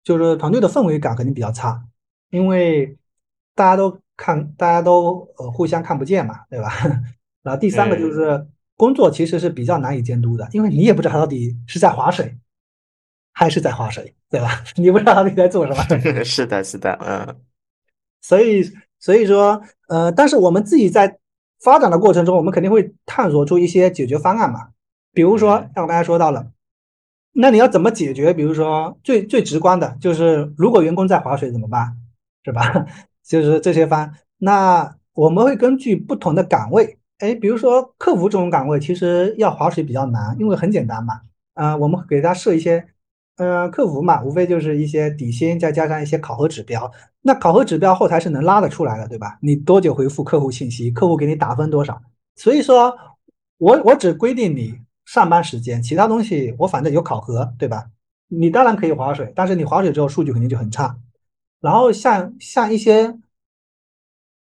[0.02, 1.86] 就是团队的氛围感肯定比较差，
[2.30, 2.98] 因为
[3.54, 6.70] 大家都看大家都呃互相看不见嘛，对吧？
[7.42, 8.46] 然后第三个就是
[8.76, 12.36] 工作其实是比较难以监督的，因为你也不知道他到底是在划水
[13.32, 14.62] 还是在划水，对吧？
[14.76, 15.82] 你不知道他到底在做什么。
[16.24, 17.36] 是的，是的，嗯。
[18.20, 18.64] 所以，
[18.98, 21.18] 所以说，呃，但是我们自己在
[21.60, 24.68] 发展的过程中，我们肯定会探索出一些解决方案嘛。
[25.12, 26.50] 比如说，像我刚才说到了，
[27.32, 28.32] 那你要怎么解决？
[28.32, 31.96] 比如说，最最直观的就是，如果员工在划水怎么办？
[32.44, 32.86] 是吧？
[33.22, 34.14] 就是这些方。
[34.38, 41.20] 那我们会根据不同的岗位，哎，比如说客服这种岗位，其实要划水比较难，因为很简单嘛。
[41.54, 42.86] 啊，我们给他设一些。
[43.36, 46.88] 呃，客服嘛，无非就是一些底薪，再加上一些考核指标。
[47.22, 49.36] 那考核指标后台是能拉得出来的，对吧？
[49.42, 52.00] 你多久回复客户信息，客户给你打分多少？
[52.36, 52.96] 所以说，
[53.58, 57.86] 我我只规定你上班时间，其他东西我反正有考核，对吧？
[58.28, 60.96] 你当然可以划水，但是你划水之后数据肯定就很差。
[61.60, 63.16] 然后像像一些。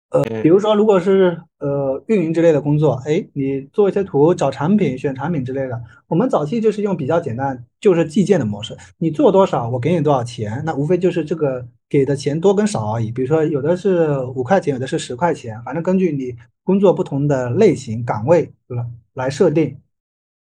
[0.09, 13.11] 呃，比如说，如果是呃运营之类的工作，哎，你做一些图、找产品、选产品之类的，我们早期就是用比较简单，就是计件的模式，你做多少，我给你多少钱，那无非就是这个给的钱多跟少而已。
[13.11, 16.33] 比如说，有的是五块钱，有的是十块钱，反正根据你
[16.63, 19.75] 工作不同的类型、岗位来来设定。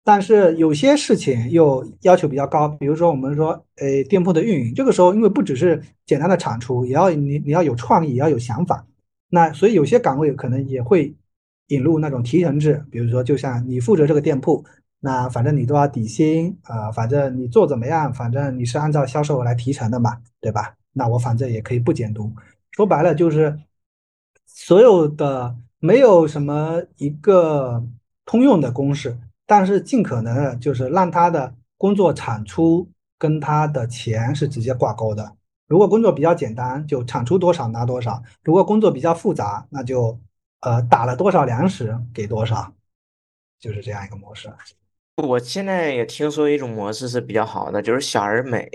[0.03, 8.85] 但是有些事情又要求比较高，比如说我们说，诶，店铺的运营，这个时候因为不只是简单的产出，也要你你要有创意，也要有想法。
[9.29, 11.15] 那所以有些岗位可能也会
[11.67, 14.63] 引入那种提成制，比如说就像你负责这个店铺，
[14.99, 20.75] 那反正你都要底薪啊，反正你做怎么样，反正你是按照销售额来提成的嘛，对吧？
[20.93, 22.31] 那我反正也可以不监督。
[22.71, 23.59] 说白了就是
[24.45, 27.85] 所有的没有什么一个
[28.25, 35.36] 通用的公式，但是尽可能的就是让他的工作产出跟他的钱是直接挂钩的。
[35.67, 40.19] 如果工作比较简单，就产出多少拿多少；如果工作比较复杂，那就
[40.61, 42.73] 呃打了多少粮食给多少，
[43.59, 44.49] 就是这样一个模式。
[45.17, 48.69] 我现在也听说一种模式是比较好的，就是小而美，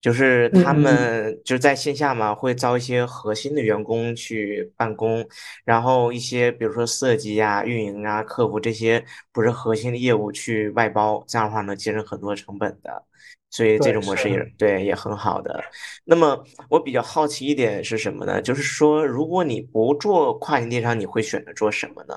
[0.00, 5.26] 就是他们就是在线下嘛，会招一些核心的员工去办公，
[5.64, 13.02] 然后一些比如说设计呀、运营啊、客服这些不是核心的业务去外包，这样的话能节省很多成本的。
[13.50, 15.62] 所以这种模式也对也很好的。
[16.04, 18.40] 那么我比较好奇一点是什么呢？
[18.40, 22.14] 就是说，如果你不做跨境电商，你会选择做什么呢？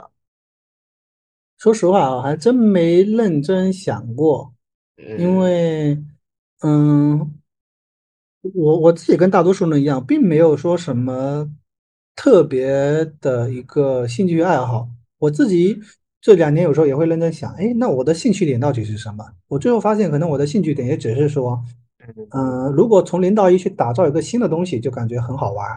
[1.57, 4.53] 说实话，我还真没认真想过，
[5.17, 5.97] 因为，
[6.61, 7.39] 嗯，
[8.41, 11.49] 我我自己跟大多数人一样，并没有说什么
[12.15, 12.67] 特别
[13.19, 15.81] 的一个兴趣爱好，我自己。
[16.24, 19.26] 这两年有时候也会认真想，哎，那我的兴趣点到底是什么？
[19.49, 21.61] 我最后发现，可能我的兴趣点也只是说，
[22.30, 25.67] 嗯，如果从零到一去打造一个新的东西，就感觉很好玩。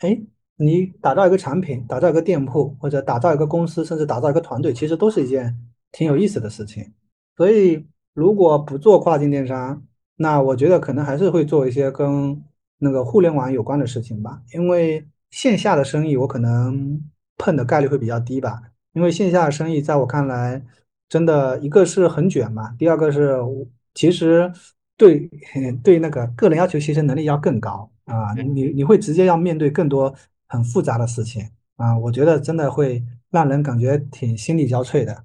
[0.00, 0.20] 哎，
[0.56, 5.56] 你打造一个产品，打造一个店铺，或者打造一个公司，甚至打造一个团队，其实都是一件
[5.92, 6.92] 挺有意思的事情。
[7.36, 9.84] 所以，如果不做跨境电商，
[10.16, 12.42] 那我觉得可能还是会做一些跟
[12.78, 15.06] 那个互联网有关的事情吧，因为。
[15.28, 17.02] 线下的生意我可能
[17.36, 18.62] 碰的概率会比较低吧，
[18.96, 20.62] 因为线下生意在我看来，
[21.06, 23.36] 真的一个是很卷嘛，第二个是
[23.92, 24.50] 其实
[24.96, 25.28] 对
[25.84, 30.14] 对那个个人要求其实能力要更高啊，你你会直接要面对更多
[30.48, 35.24] 很复杂的事情啊，我觉得真的会让人感觉挺心力交瘁的。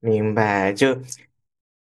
[0.00, 0.96] 明白，就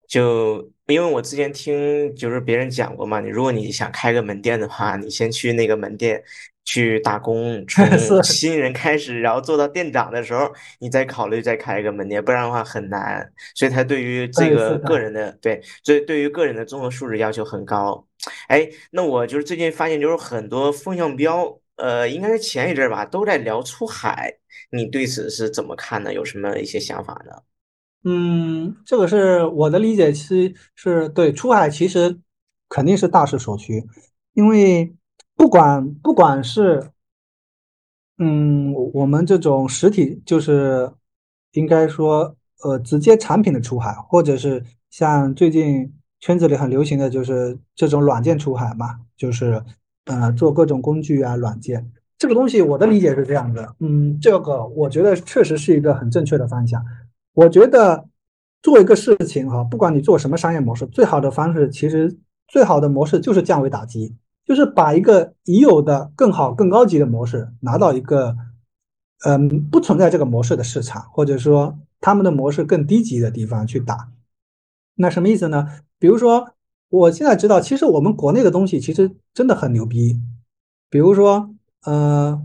[0.07, 6.21] 就因为我之前听就是别人讲过嘛，你如果你想开个门店的话，你先去那个门店
[6.67, 7.65] 去打工，
[8.05, 13.25] 从新人开始，然后做到店长的时候，你再考虑再开一个门店，不然的话很难。
[13.55, 18.05] 所以他对于这个个人的对，所以对于个人的综合素质要求很高。
[18.49, 24.33] 哎，那我就是最近发现，就是很多风向标，呃，应该是前一阵吧，都在聊出海，
[24.71, 26.13] 你对此是怎么看的？
[26.13, 27.31] 有什么一些想法呢？
[28.03, 32.19] 嗯，这个是我的理解，其实是对出海，其实
[32.67, 33.81] 肯定是大势所趋，
[34.33, 34.93] 因为
[35.37, 36.89] 不管不管是，
[38.17, 40.91] 嗯，我们这种实体，就是
[41.53, 49.63] 应该说，呃，直接产品的出海，或者是像最近圈子里很流行的就是这种软件出海嘛，就是
[50.05, 56.83] 呃做各种工具啊软件，这个东西我的理解是这样的，嗯，这个我觉得确实是一个很正确的方向。
[57.33, 58.03] 我觉得
[58.63, 62.17] 做一个事情哈，不管你做什么商业模式，最好的方式其实
[62.47, 64.15] 最好的模式就是降维打击，
[64.47, 68.35] 就是把一个已有的更好、更高级的模式拿到一个
[69.25, 74.09] 嗯不存在这个模式的市场，或者说他们的模式更低级的地方去打。
[74.95, 75.67] 那什么意思呢？
[75.99, 76.53] 比如说，
[76.89, 80.19] 我现在知道，其实我们国内的东西其实真的很牛逼。
[80.89, 82.41] 比如说，呃，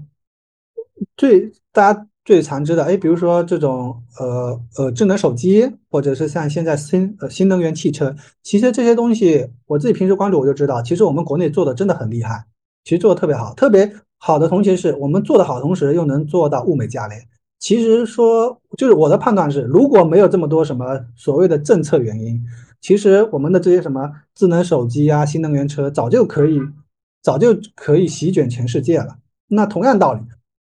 [1.17, 2.09] 最大家。
[2.25, 8.15] 最常知的，哎，比如说这种呃呃智能手机，或者是像现在新呃新能源汽车，
[8.45, 12.45] 其实这些东西我自己平时关注我就知道，其实我们国内做的真的很厉害，
[12.85, 13.53] 其实做的特别好。
[13.55, 17.21] 特别好的同时是我们做的好，同时又能做到物美价廉。
[17.59, 22.41] 其实说就是我的判断是，如果没有这么多什么所谓的政策原因，
[22.81, 26.61] 其实我们的这些什么智能手机啊、新能源车早就可以
[27.21, 29.17] 早就可以席卷全世界了。
[29.49, 30.21] 那同样道理。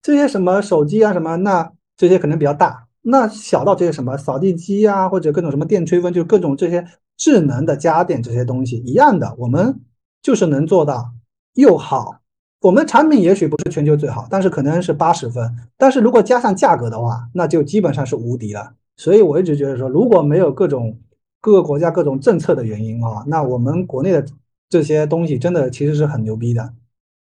[0.08, 6.82] 这些什么手机啊什么，那这些可能比较大，那小到这些什么扫地机啊，或者各种什么电吹风，就各种这些
[7.18, 9.78] 智能的家电这些东西一样的，我们
[10.22, 11.12] 就是能做到
[11.56, 12.20] 又好。
[12.62, 15.54] 我们产品也许不是全球最好，但是可能是八十分。
[15.76, 18.72] 但是如果加上价格的话，那就基本上是无敌了。
[18.96, 20.98] 所以我一直觉得说，如果没有各种
[21.42, 24.24] 各个国家各种政策的原因啊，那我们国内的
[24.70, 26.72] 这些东西真的其实是很牛逼的。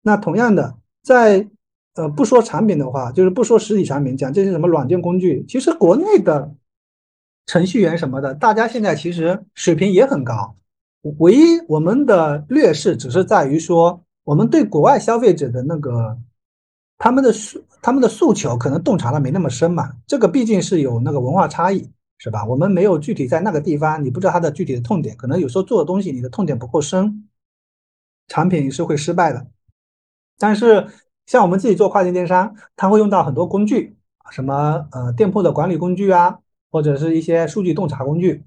[0.00, 1.46] 那同样的在。
[1.94, 6.54] 呃，不说产品的话，就是不说实体产品，讲这些什么软件工具，其实国内的
[7.46, 10.56] 程序员什么的，大家现在其实水平也很高。
[11.18, 16.16] 唯一我们的劣势只是在于说，我们对国外消费者的那个
[16.96, 19.90] 他们的诉他们的诉求可能洞察的没那么深嘛。
[20.06, 22.46] 这个毕竟是有那个文化差异，是吧？
[22.46, 27.28] 我们没有具体在那个地方，你不知道它的具体的痛点，可能有时候做的东西你的痛点不够深，
[28.28, 29.44] 产品是会失败的。
[30.38, 30.86] 但是。
[31.30, 33.96] 像我们自己做跨境电商，它会用到很多工具，
[34.32, 36.40] 什么呃店铺的管理工具啊，
[36.72, 38.44] 或者是一些数据洞察工具。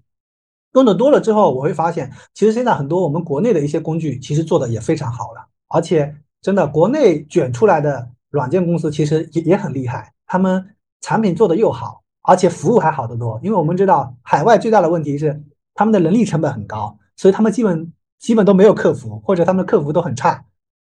[0.74, 5.48] 用的多了之后，我会发现，其实现在很多我们国内的一些工具，其实做的也非常好了。
[5.70, 13.40] 而且真的，国内卷出来的软件公司其实也也很厉害，他们产品做的又好，而且服务还好得多。
[13.42, 15.42] 因为我们知道，海外最大的问题是
[15.74, 20.44] 他们的人力成本很高，所以他们基本基本都没有客服，或者他们的客服都很差，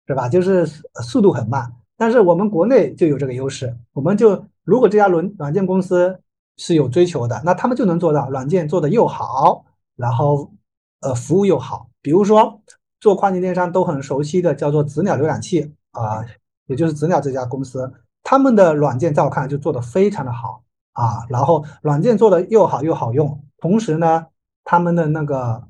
[0.09, 0.29] 是吧？
[0.29, 0.67] 就是
[1.01, 1.73] 速度很慢。
[1.97, 6.19] 但是我们国内就有这个优势，我们就如果这家软软件公司
[6.57, 9.65] 是有追求的，那他们就能做到软件做的又好，
[9.95, 10.53] 然后
[11.01, 11.89] 呃服务又好。
[12.03, 12.61] 比如说
[12.99, 16.25] 做跨境电商都很熟悉的叫做子鸟浏览器啊，
[16.67, 17.93] 也就是子鸟这家公司，
[18.25, 20.65] 他们的软件在我看就做的非常的好
[20.95, 24.27] 啊，然后软件做的又好又好用，同时呢，
[24.65, 25.63] 他们的那个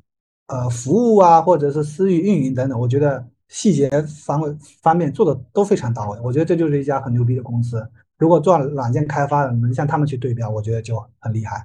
[0.46, 3.26] 呃服务啊或者是私域运营等等，我觉得。
[3.54, 3.88] 细节
[4.26, 7.88] 方方面做的都非常到位，我觉得这就是一家很牛逼的公司。
[8.18, 11.64] 如果做软件开发的能像他们去对标，我觉得就很厉害。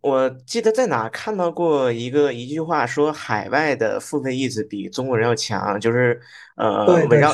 [0.00, 6.20] 我记得在哪看到过一个一句话，说海外的付费意识比中国人要强，就是
[6.56, 7.32] 呃围绕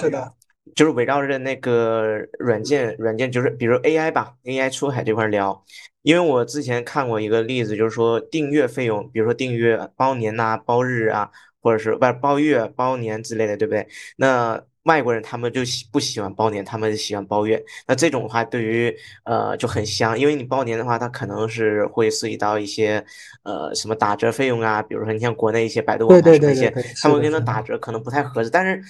[0.75, 5.65] 就是围绕着那个软件软件，就是比如 AI 吧，AI 出海这块聊。
[6.03, 11.31] 因为我之前看过一个例子，就是说订阅费用，比如说订阅包年呐、包日啊。
[11.67, 13.85] 或者是外包月、包年之类的，对不对？
[14.17, 17.61] 那外国人他们就喜不喜欢包年，他们喜欢包月。
[17.89, 23.05] 那这种的话，对于呃就很香，因为你包年的话，它可能是会涉及到一些
[23.43, 26.71] 呃什么打折费用啊，比如说你像国内一些百度网盘那些，
[27.03, 28.49] 他们跟他打折可能不太合适。
[28.49, 28.81] 但是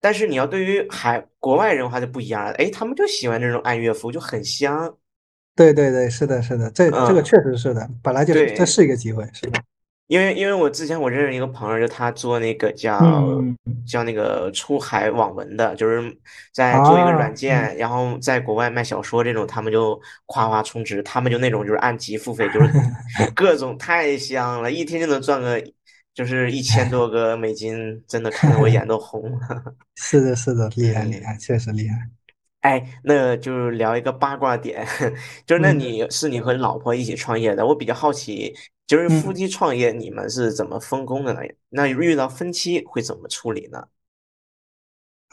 [0.00, 4.96] 但是你要对于海国外人的话就不一样了，哎，他们就喜欢这种按月付，就很香。
[5.56, 9.60] 对对对，是的，是的，这这个嗯，确实是的，本来就是这，是一个机会，是的。
[10.10, 13.56] 因为因为我之前我认识一个朋友，就他做那个叫嗯
[13.86, 16.02] 叫那个出海网文的，就是
[16.52, 22.74] 在做一个软件，然后在国外卖小说这种，他们就夸夸充值，他们就那种就是按集付费，就是
[23.36, 25.62] 各种太香了，一天就能赚个
[26.12, 29.74] 就是一千多个美金，真的看得我眼都红了。
[29.94, 31.22] 是的，是的，厉害厉嗯。
[31.22, 32.10] 害，确实厉害。
[32.62, 34.86] 哎，那就是聊一个八卦点，
[35.46, 38.54] 就是那嗯你是你和老婆一起创业的，我比较好奇，
[38.90, 39.34] 就是夫嗯。
[39.36, 41.40] 妻创业你们是怎么分工的呢？
[41.68, 43.84] 那遇到分歧会怎么处理呢？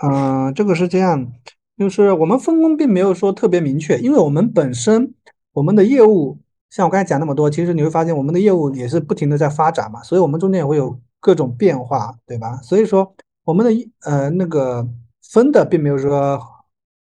[0.04, 1.34] 嗯，这个是这样，
[1.76, 5.12] 就是我们分工并没有说特别明确，因为我们本身
[5.54, 6.38] 我们的业务，
[6.70, 12.58] 像我刚才讲那么多，其实你会发现我们的业务也是不停的在发展嘛，所以我们中间也会有各种变化，对吧？
[12.62, 14.88] 所以说我们的一呃那个
[15.32, 16.40] 分的并没有说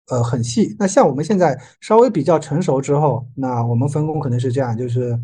[0.06, 0.76] 呃很细。
[0.78, 5.18] 那像我们现在稍微比较成熟之后，那我们分工可能是这样，就是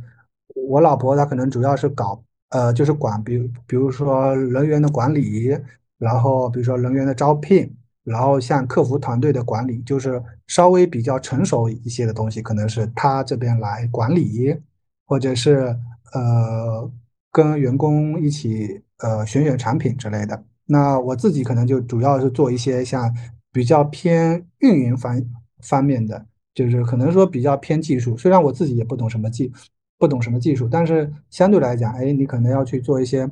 [0.55, 5.57] 我老婆她可能主要是搞呃就是管，比如比如说人员的管理。
[5.98, 7.72] 然后比如说人员的招聘，
[8.03, 14.53] 然后像客服团队的管理，就是稍微比较成熟一些的东西，可能是他这边来管理，
[15.07, 15.78] 或者是
[16.12, 16.90] 呃
[17.30, 20.42] 跟员工一起呃选选产品之类的。
[20.66, 23.09] 那我自己可能就主要是做一些像
[23.53, 25.22] 比较偏运营方
[25.61, 28.16] 方面的，就是可能说比较偏技术。
[28.16, 29.53] 虽然我自己也不懂什么技，
[30.03, 33.30] 不懂什么技术，但是相对来讲，哎，你可能要去做一些。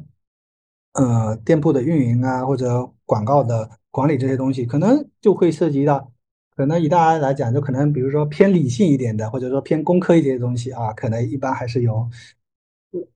[0.92, 6.12] 呃，店铺的运营啊，或者广告的管理这些东西，可能就会涉及到，
[6.56, 12.10] 可能以大家来讲，就可能比如说偏理性一点的，或者说偏工科一点的东西啊，可能一般还是由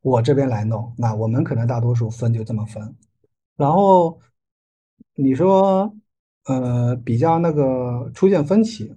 [0.03, 0.95] 我这边来弄。
[0.97, 2.95] 那我们可能大多数分就这么分。
[3.57, 4.21] 然后
[5.17, 5.93] 你说，
[6.47, 8.95] 呃，比较那个出现分歧。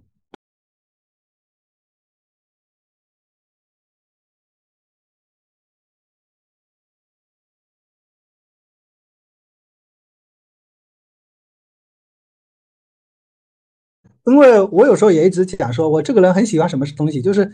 [14.28, 17.49] 因为我有时候也一直讲说，我这个人很喜欢什么东西，就是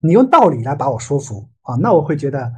[0.00, 2.52] 你用道理来把我说服啊，那我会觉得，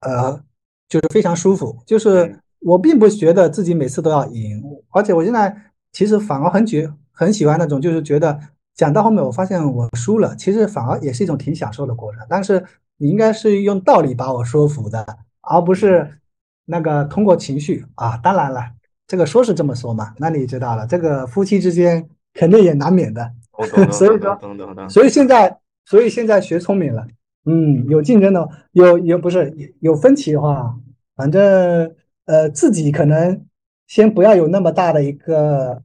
[0.00, 0.40] 呃，
[0.88, 1.78] 就是非常舒服。
[1.86, 5.54] 就是嗯我并不觉得自己每次都要赢，而且我现在
[5.92, 8.38] 其实反而很觉很喜欢那种，就是觉得
[8.74, 12.24] 讲到后面我发现我输了，其实反而也是一种挺享受的过程。
[12.28, 12.64] 但是
[12.98, 15.04] 你应该是用道理把我说服的，
[15.40, 16.18] 而不嗯，是
[16.66, 18.16] 那个通过情绪啊。
[18.16, 18.60] 当然了。
[19.08, 23.32] 这个说是这么说嘛，那你知道了，这个夫妻之间肯定也难免的，
[23.92, 24.38] 所以说。
[24.88, 27.06] 所以现在，所以现在学聪明了，
[27.44, 30.74] 嗯，有竞争的，有有不是有分歧的话，
[31.16, 31.94] 反正
[32.26, 33.44] 呃自己可能
[33.86, 35.82] 先不要有那么大的一个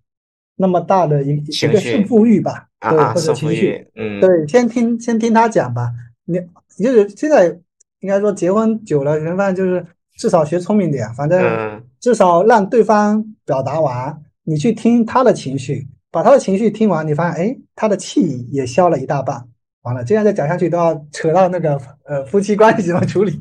[0.56, 4.22] 那么大的一一个胜绪负欲吧，对，啊啊，或者情绪，欲，嗯。
[4.22, 5.92] 对，先听先听他讲吧，
[6.26, 6.40] 你
[6.84, 7.48] 就是现在
[8.00, 9.86] 应该说结婚久了，人反正就是
[10.16, 15.88] 至少学聪明点，反正嗯，至少让对方表达完，你去听他的情绪，
[16.18, 19.48] 把他的情绪听完，你发现哎，他的气也消了一大半。
[19.84, 23.40] 完了，这样再讲下去都要扯到那个呃夫妻关系怎么处理。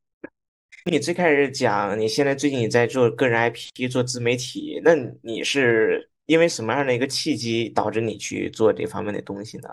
[0.90, 9.68] 你最开始讲你现在最近也在做个人 IP，做自媒体，那你是因为什么样的一个契机导致你去做这方面的东西呢？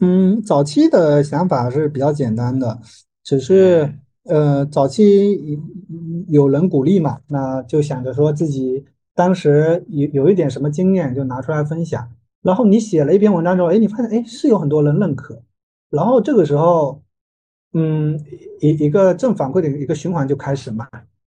[0.00, 2.78] 嗯，早期的想法是比较简单的，
[3.24, 3.90] 只是
[4.24, 5.58] 嗯呃，早期
[6.28, 8.84] 有人鼓励嘛，那就想着说自己
[9.14, 12.08] 当时有有一点什么经验就拿出来分享。
[12.42, 15.40] 然后你写了一篇文章之后，哎，你发现哎是有很多人认可，
[15.88, 17.02] 然后这个时候，
[17.72, 18.20] 嗯，
[18.60, 20.86] 一一个正反馈的一个循环就开始嘛。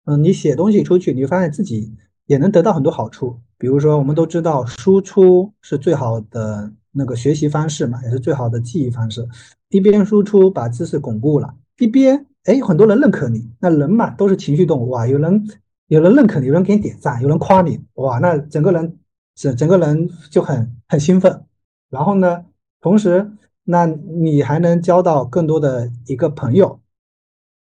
[0.07, 1.95] 嗯，你写东西出去，你发现自己
[2.27, 3.39] 也能得到很多好处。
[3.57, 9.27] 比如说，我们都知道输出是最好的那个学习方式嘛，也是最好的记忆方式。
[9.69, 13.49] 一边输出把知识巩固了，一边哎很多人认可你。
[13.61, 15.47] 那人嘛都是情绪动物啊，有人
[15.89, 18.99] 有人认可你，有人给你点赞，有人夸你，哇，那整个人
[19.35, 21.45] 整整个人就很很兴奋。
[21.91, 22.45] 然后呢，
[22.81, 23.31] 同时
[23.65, 26.81] 那你还能交到更多的一个朋友，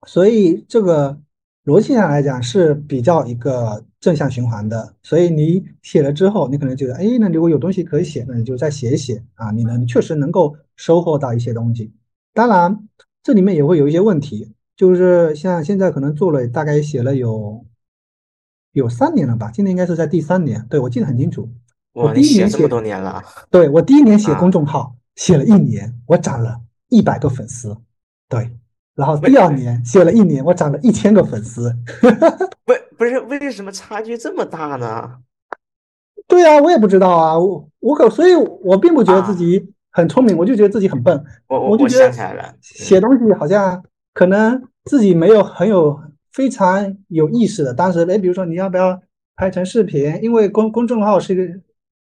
[0.08, 1.20] 所以这个
[1.66, 4.96] 逻辑上来讲是比较一个正向循环的。
[5.04, 11.94] 所以你写了之后，你可能觉得，哎，那如果有东西可以写，那你就再写一写啊，你能确实能够收获到一些东西。
[12.34, 12.88] 当然，
[13.22, 17.64] 这里面也会有一些问题，就是像现在可能做了大概写了有
[18.74, 21.50] 有三年了吧，今年应该是在第三年，对，我记得很清楚。
[21.94, 24.52] 我哇，第你写这么一年写，多年了对，我第一年写公啊？
[24.52, 26.60] 众号，写了一年，我涨了
[26.90, 27.78] 一百个粉丝，
[28.28, 28.50] 对，
[28.96, 31.72] 然后第二年写了一年，我涨了一千个粉丝。
[32.66, 35.18] 为不是为什么差距这么大呢？
[36.28, 41.24] 对啊，我也不知道啊，我我可所以，我并不觉得自己很聪明，我就觉得自己很笨。
[41.48, 43.84] 我我就觉得想起来了，写东西好像
[44.16, 46.00] 可能自己没有很有
[46.34, 47.74] 非常有意思的。
[47.74, 49.02] 当时，哎，比如说你要不要
[49.36, 50.20] 拍成视频？
[50.22, 51.60] 因为公公众号是一个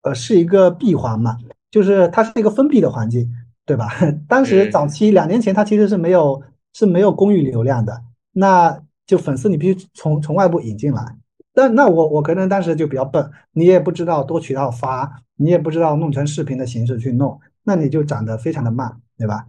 [0.02, 1.36] 呃是一个闭环嘛，
[1.70, 3.28] 就是它是一个封闭的环境，
[3.66, 3.88] 对吧？
[4.28, 6.42] 当时早期两年前，它其实是没有
[6.74, 8.02] 是没有公域流量的，
[8.32, 11.16] 那就粉丝你必须从从外部引进来。
[11.52, 19.46] 但那我我可能当时就比较笨，你也不知道多渠道发，你也不知道弄成视频的形式去弄，那你就长得非常的慢，对吧？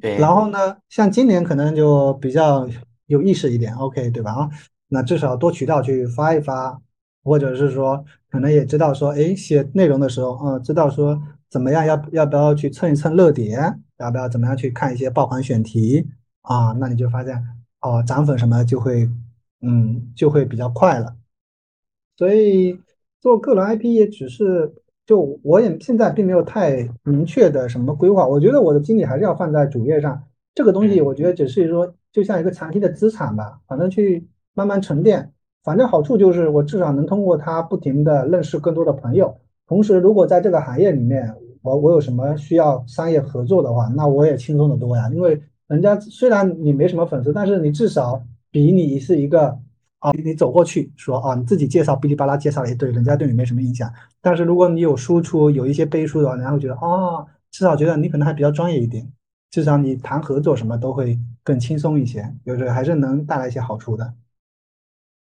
[0.00, 0.18] 对。
[0.18, 2.68] 然后呢，像今年可能就比较
[3.08, 4.32] 有意识一点，OK，对吧？
[4.32, 4.48] 啊，
[4.86, 6.80] 那至少多渠道去发一发，
[7.24, 11.20] 或者是说可能也知道说，哎，写内容的时候，嗯，知道说
[11.50, 16.06] 怎么样要要不要去蹭一蹭热点，要不要怎么样去看一些爆款选题
[16.42, 16.72] 啊？
[16.78, 17.42] 那你就发现
[17.80, 19.10] 哦，涨粉什么就会。
[19.60, 21.16] 嗯，就会比较快了。
[22.16, 22.78] 所以
[23.20, 24.72] 做个人 IP 也只是，
[25.04, 28.24] 就我也现在并没有太明确的什么规划。
[28.24, 30.22] 我觉得我的精力还是要放在主页上。
[30.54, 35.32] 这个东西我觉得只是说，就像一个长期的资产吧，反正去慢慢沉淀。
[35.64, 39.36] 反正好处就是我至少能通过它不停的认识更多的朋友。
[39.66, 45.10] 同时，如果在这个行业里面，我我有什么需要商业合作的话，那我也轻松的多呀。
[45.12, 48.22] 因为人家虽然你没什么粉丝，但是你至少。
[48.50, 49.48] 比你是一个
[49.98, 53.92] 啊，你走过去说啊，你自己介绍哔哩吧啦介绍了一堆，人家对你没什么影响。
[54.22, 59.06] 但是如果你有输出，有一些背书的话，人家会觉得啊，至少觉得你可能还比较专业一点，
[59.50, 64.14] 至少你谈合作什么都会更轻松一些，就是还是能带来一些好处的。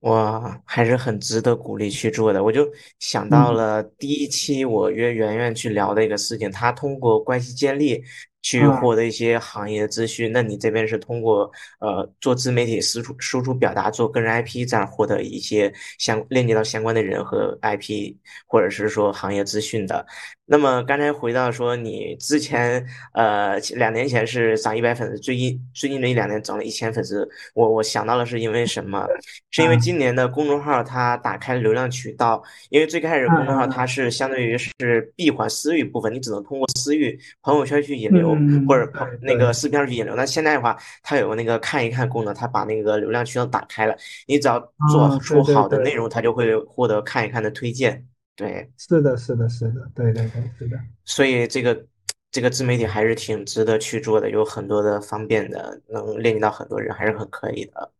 [0.00, 2.42] 我，还是很值得鼓励去做的。
[2.42, 2.68] 我就
[3.00, 8.02] 想到了第一期我约圆圆去聊的一个事情，她通过关系建立。
[8.40, 11.50] 去获得一些行业的资讯，那你这边是通过
[11.80, 18.14] 呃做自媒体输出输出表达，做个人 IP 这样获得一些相链接到相关的人和 IP，
[18.46, 20.06] 或者是说行业资讯的。
[20.50, 22.82] 那么刚才回到说你之前
[23.12, 29.06] 呃两年前是涨一百粉丝，最近最近的一两年涨了一千粉丝，我我想到了是因为什么？
[29.50, 38.27] 是因为今年的公众号它打开流量渠道，因为最开始公众号它是相对于是闭环私域部分，你只能通过私域朋友圈去引流。
[38.66, 38.90] 或者
[39.20, 43.96] 那个视频上去引流，那现在的话，它有那个看一看功能，它把那个流量渠道打开了，
[44.26, 44.58] 你只要
[44.90, 48.06] 做出好的内容，它就会获得看一看的推荐。
[48.36, 50.78] 对，是的，是的，是的，对对对，是的。
[51.04, 51.86] 所以这个
[52.30, 57.90] 这个自媒体还是挺值得去做的，有很多的方便的，能链接到很多人，还是很可以的。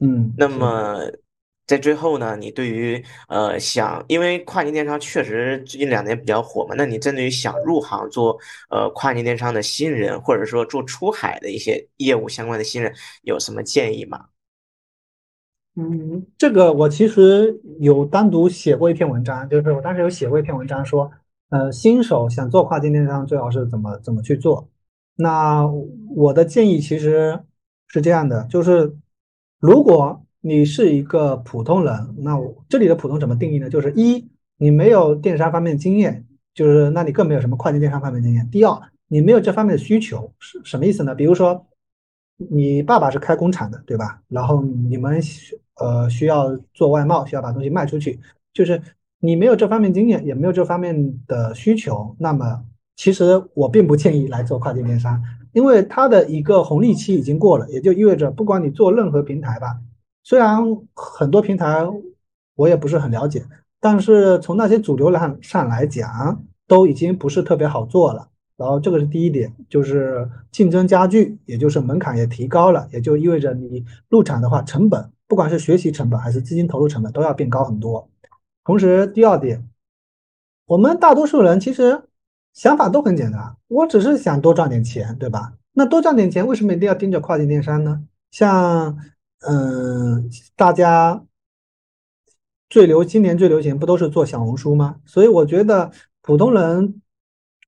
[0.00, 1.00] 嗯，那么。
[1.70, 8.36] 在最后呢，你对于呃想，因为跨境电商确实最近两年比较火嘛，那你针对于想入行做
[8.70, 12.92] 呃跨境电商的新人，或者说做出海的一些业务相关的新人，
[13.22, 14.24] 有什么建议吗？
[15.76, 21.08] 嗯，这个我其实有单独写过一篇文章，就是我当时有写过一篇文章说，
[21.50, 24.68] 呃，新手想做跨境电商最好是怎么怎么去做。
[25.14, 25.64] 那
[26.16, 27.38] 我的建议其实
[27.86, 28.92] 是这样的，就是
[29.60, 30.20] 如果。
[30.42, 33.68] 你是一个普通人，那我这里的普通怎么定义呢？
[33.68, 34.26] 就是一，
[34.56, 38.48] 你没有电商方面的经验，就是那你更没有什么跨境电商方面经验。
[38.50, 41.14] 第二，你没有这方面的需求，是什么意思呢？
[41.14, 41.66] 比如说，
[42.50, 44.22] 你爸爸是开工厂的，对吧？
[44.28, 45.20] 然后你们
[45.76, 48.18] 呃需要做外贸，需要把东西卖出去，
[48.54, 48.80] 就是
[49.18, 52.64] 你没有这方面经验，也没有这方面的需求，那么
[52.96, 55.22] 其实我并不建议来做跨境电商，
[55.52, 59.78] 因为它的一个红利期已经过了，也就意味着不管你做任何平台吧。
[60.22, 60.58] 虽然
[60.94, 61.86] 很多平台
[62.54, 63.44] 我也不是很了解，
[63.80, 68.28] 但是从那些主流上上来讲，都已经不是特别好做了。
[68.56, 78.06] 然后这个是第一点，就是竞争加剧，也就是门槛也提高了，也就意味着你入场的话，成本不管是学习成本还是资金投入成本都要变高很多。
[78.62, 79.66] 同时，第二点，
[80.66, 82.02] 我们大多数人其实
[82.52, 85.54] 想法都很简单，我只是想多赚点钱，对吧？
[85.72, 88.02] 那多赚点钱，为什么一定要盯着跨境电商呢？
[88.30, 88.98] 像。
[89.40, 91.24] 嗯，大家
[92.68, 94.96] 最流今年最流行不都是做小红书吗？
[95.06, 95.90] 所以我觉得
[96.22, 97.00] 普通人，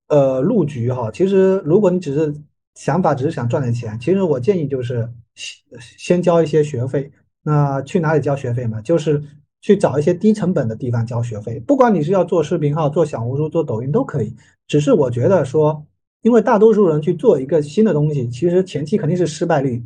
[0.09, 2.35] 呃，入局哈，其实如果你只是
[2.75, 7.11] 想法只是想赚点钱，其实我建议就是先先交一些学费。
[7.43, 8.81] 那去哪里交学费嘛？
[8.83, 9.21] 就是
[9.61, 11.59] 去找一些低成本的地方交学费。
[11.61, 14.37] 不管你是要做视频号、做小红书、做抖音都可以。
[14.69, 15.85] 只是我觉得说，
[16.21, 19.85] 因为大多数人去做一个新的东西，其实前期肯定是失败率。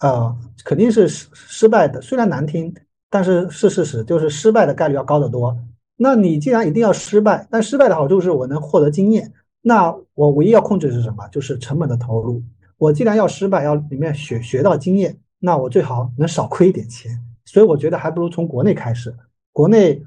[0.00, 2.74] 呃，肯定是失失败的，虽然难听，
[3.08, 5.56] 但是是事实，就是失败的概率要高得多。
[5.96, 9.32] 那你既然一定要失败，但失败的好处是我能获得经验。
[9.62, 11.28] 那我唯一要控制是什么？
[11.28, 12.42] 就是成本的投入。
[12.78, 17.12] 我既然要失败，要里面学学到经验，那我最好能少亏一点钱。
[17.44, 19.14] 所以我觉得还不如从国内开始。
[19.52, 20.02] 国内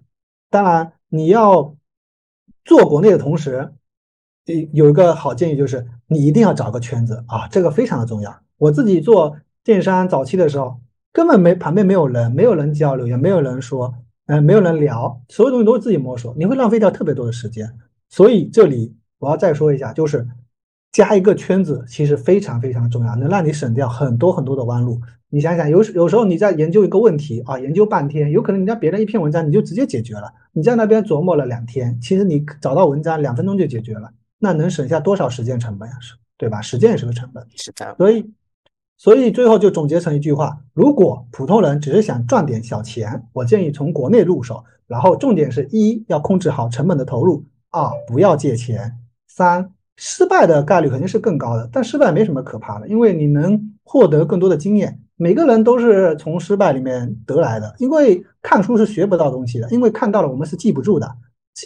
[0.49, 1.75] 当然你要
[2.65, 3.71] 做国内的同时，
[4.71, 8.35] 有一个好建议就是你一定要找个圈子啊，这个非常的重要。
[8.57, 10.80] 我自己做电商早期的时候，
[11.11, 13.94] 根本没旁边没有人，没有人交流，也没有人说，
[14.26, 17.69] 嗯，没有人聊，所有东西都是自己摸索，你会浪费掉特别多的时间。
[18.10, 20.27] 所以这里我要再说一下，就是
[20.91, 24.99] 加一个圈子其实非常非常重要，能让你省掉很多很多的弯路。
[25.30, 35.98] 你想想，有有时候你在研究一个问题啊，研究半天，有可能人家别人一篇文章你就直接解决了，你在那边琢磨了两天，其实你找到文章两分钟就解决了，那能省下多少时间成本呀？
[35.99, 36.61] 是，对吧？
[36.61, 37.44] 时间也是个成本。
[37.56, 37.95] 是的。
[37.98, 38.30] 所以，
[39.03, 47.43] 所以最后就总结成一句话：如果普通人只是想赚点小钱，我建议从国内入手，然后重点是一要控制好成本的投入。
[47.69, 48.93] 二不要借钱，
[49.27, 54.97] 三失败的概率肯定是更高的，但失败没什么可怕的，因为你能获得更多的经验。
[55.17, 61.13] 每个人都是从失败里面得来的，因为看书是学不到东西的，因为看到了我们是记不住的。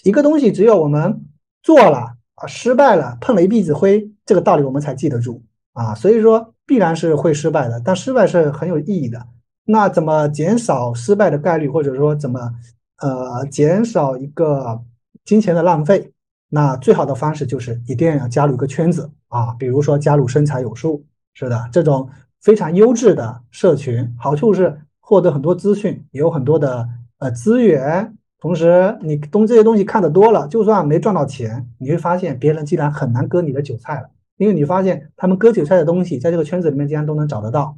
[0.03, 1.23] 一个东西只有我们
[1.61, 5.43] 做了啊，失败了，碰了一鼻子灰，这个道理我们才记得住
[5.73, 5.93] 啊。
[5.93, 9.25] 所以说必然是会失败的，但失败是很有意义的。
[9.65, 12.53] 那怎么减少失败的概率，或者说怎么
[12.99, 14.83] 呃减少一个？
[15.25, 16.13] 金钱的浪费，
[16.47, 21.03] 那最好的方式就是一定要加入一个圈子啊，比如说加入生财有术，
[21.33, 22.07] 是的，这种
[22.41, 26.87] 非常优质的社群，好处是获得很多资讯，也有很多的
[27.17, 37.77] 呃资源，同时你东这些东西看的多了，就算没赚到钱，你会发现别人竟然很难割你的韭菜了，因为你发现他们割韭菜的东西，在这个圈子里面竟然都能找得到。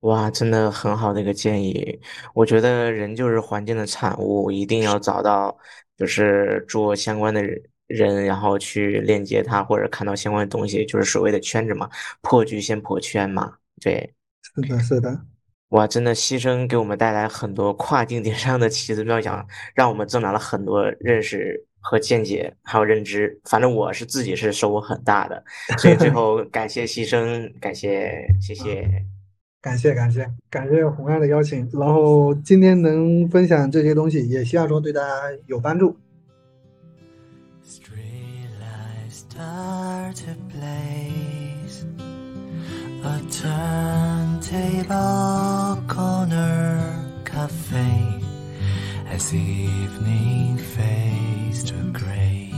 [0.00, 2.00] 哇，真的很好的一个建议。
[2.32, 5.56] 我觉得人就是环境的产物，一定要找到
[5.96, 7.42] 就是做相关的
[7.88, 13.56] 人，然后去链接他或者看到相关的东西，就是所谓的圈子嘛，破局先破圈嘛。
[13.80, 15.20] 对，是的，是的。
[15.70, 23.40] 哇，真的牺牲给我们带来很多跨境电商的奇思妙想，让我们增长了很多认识和见解，还有认知。
[23.44, 25.40] 反正我是自己是收获很大的，
[25.78, 28.84] 所以最 后感谢牺牲，感谢，谢谢。
[29.62, 35.14] 感谢感谢感谢红安的邀请，然后今天能分享这些东西，也希望说对大家
[35.46, 35.96] 有帮助。
[49.16, 52.52] as evening fades to gray.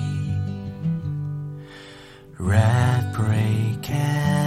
[2.36, 3.88] Red break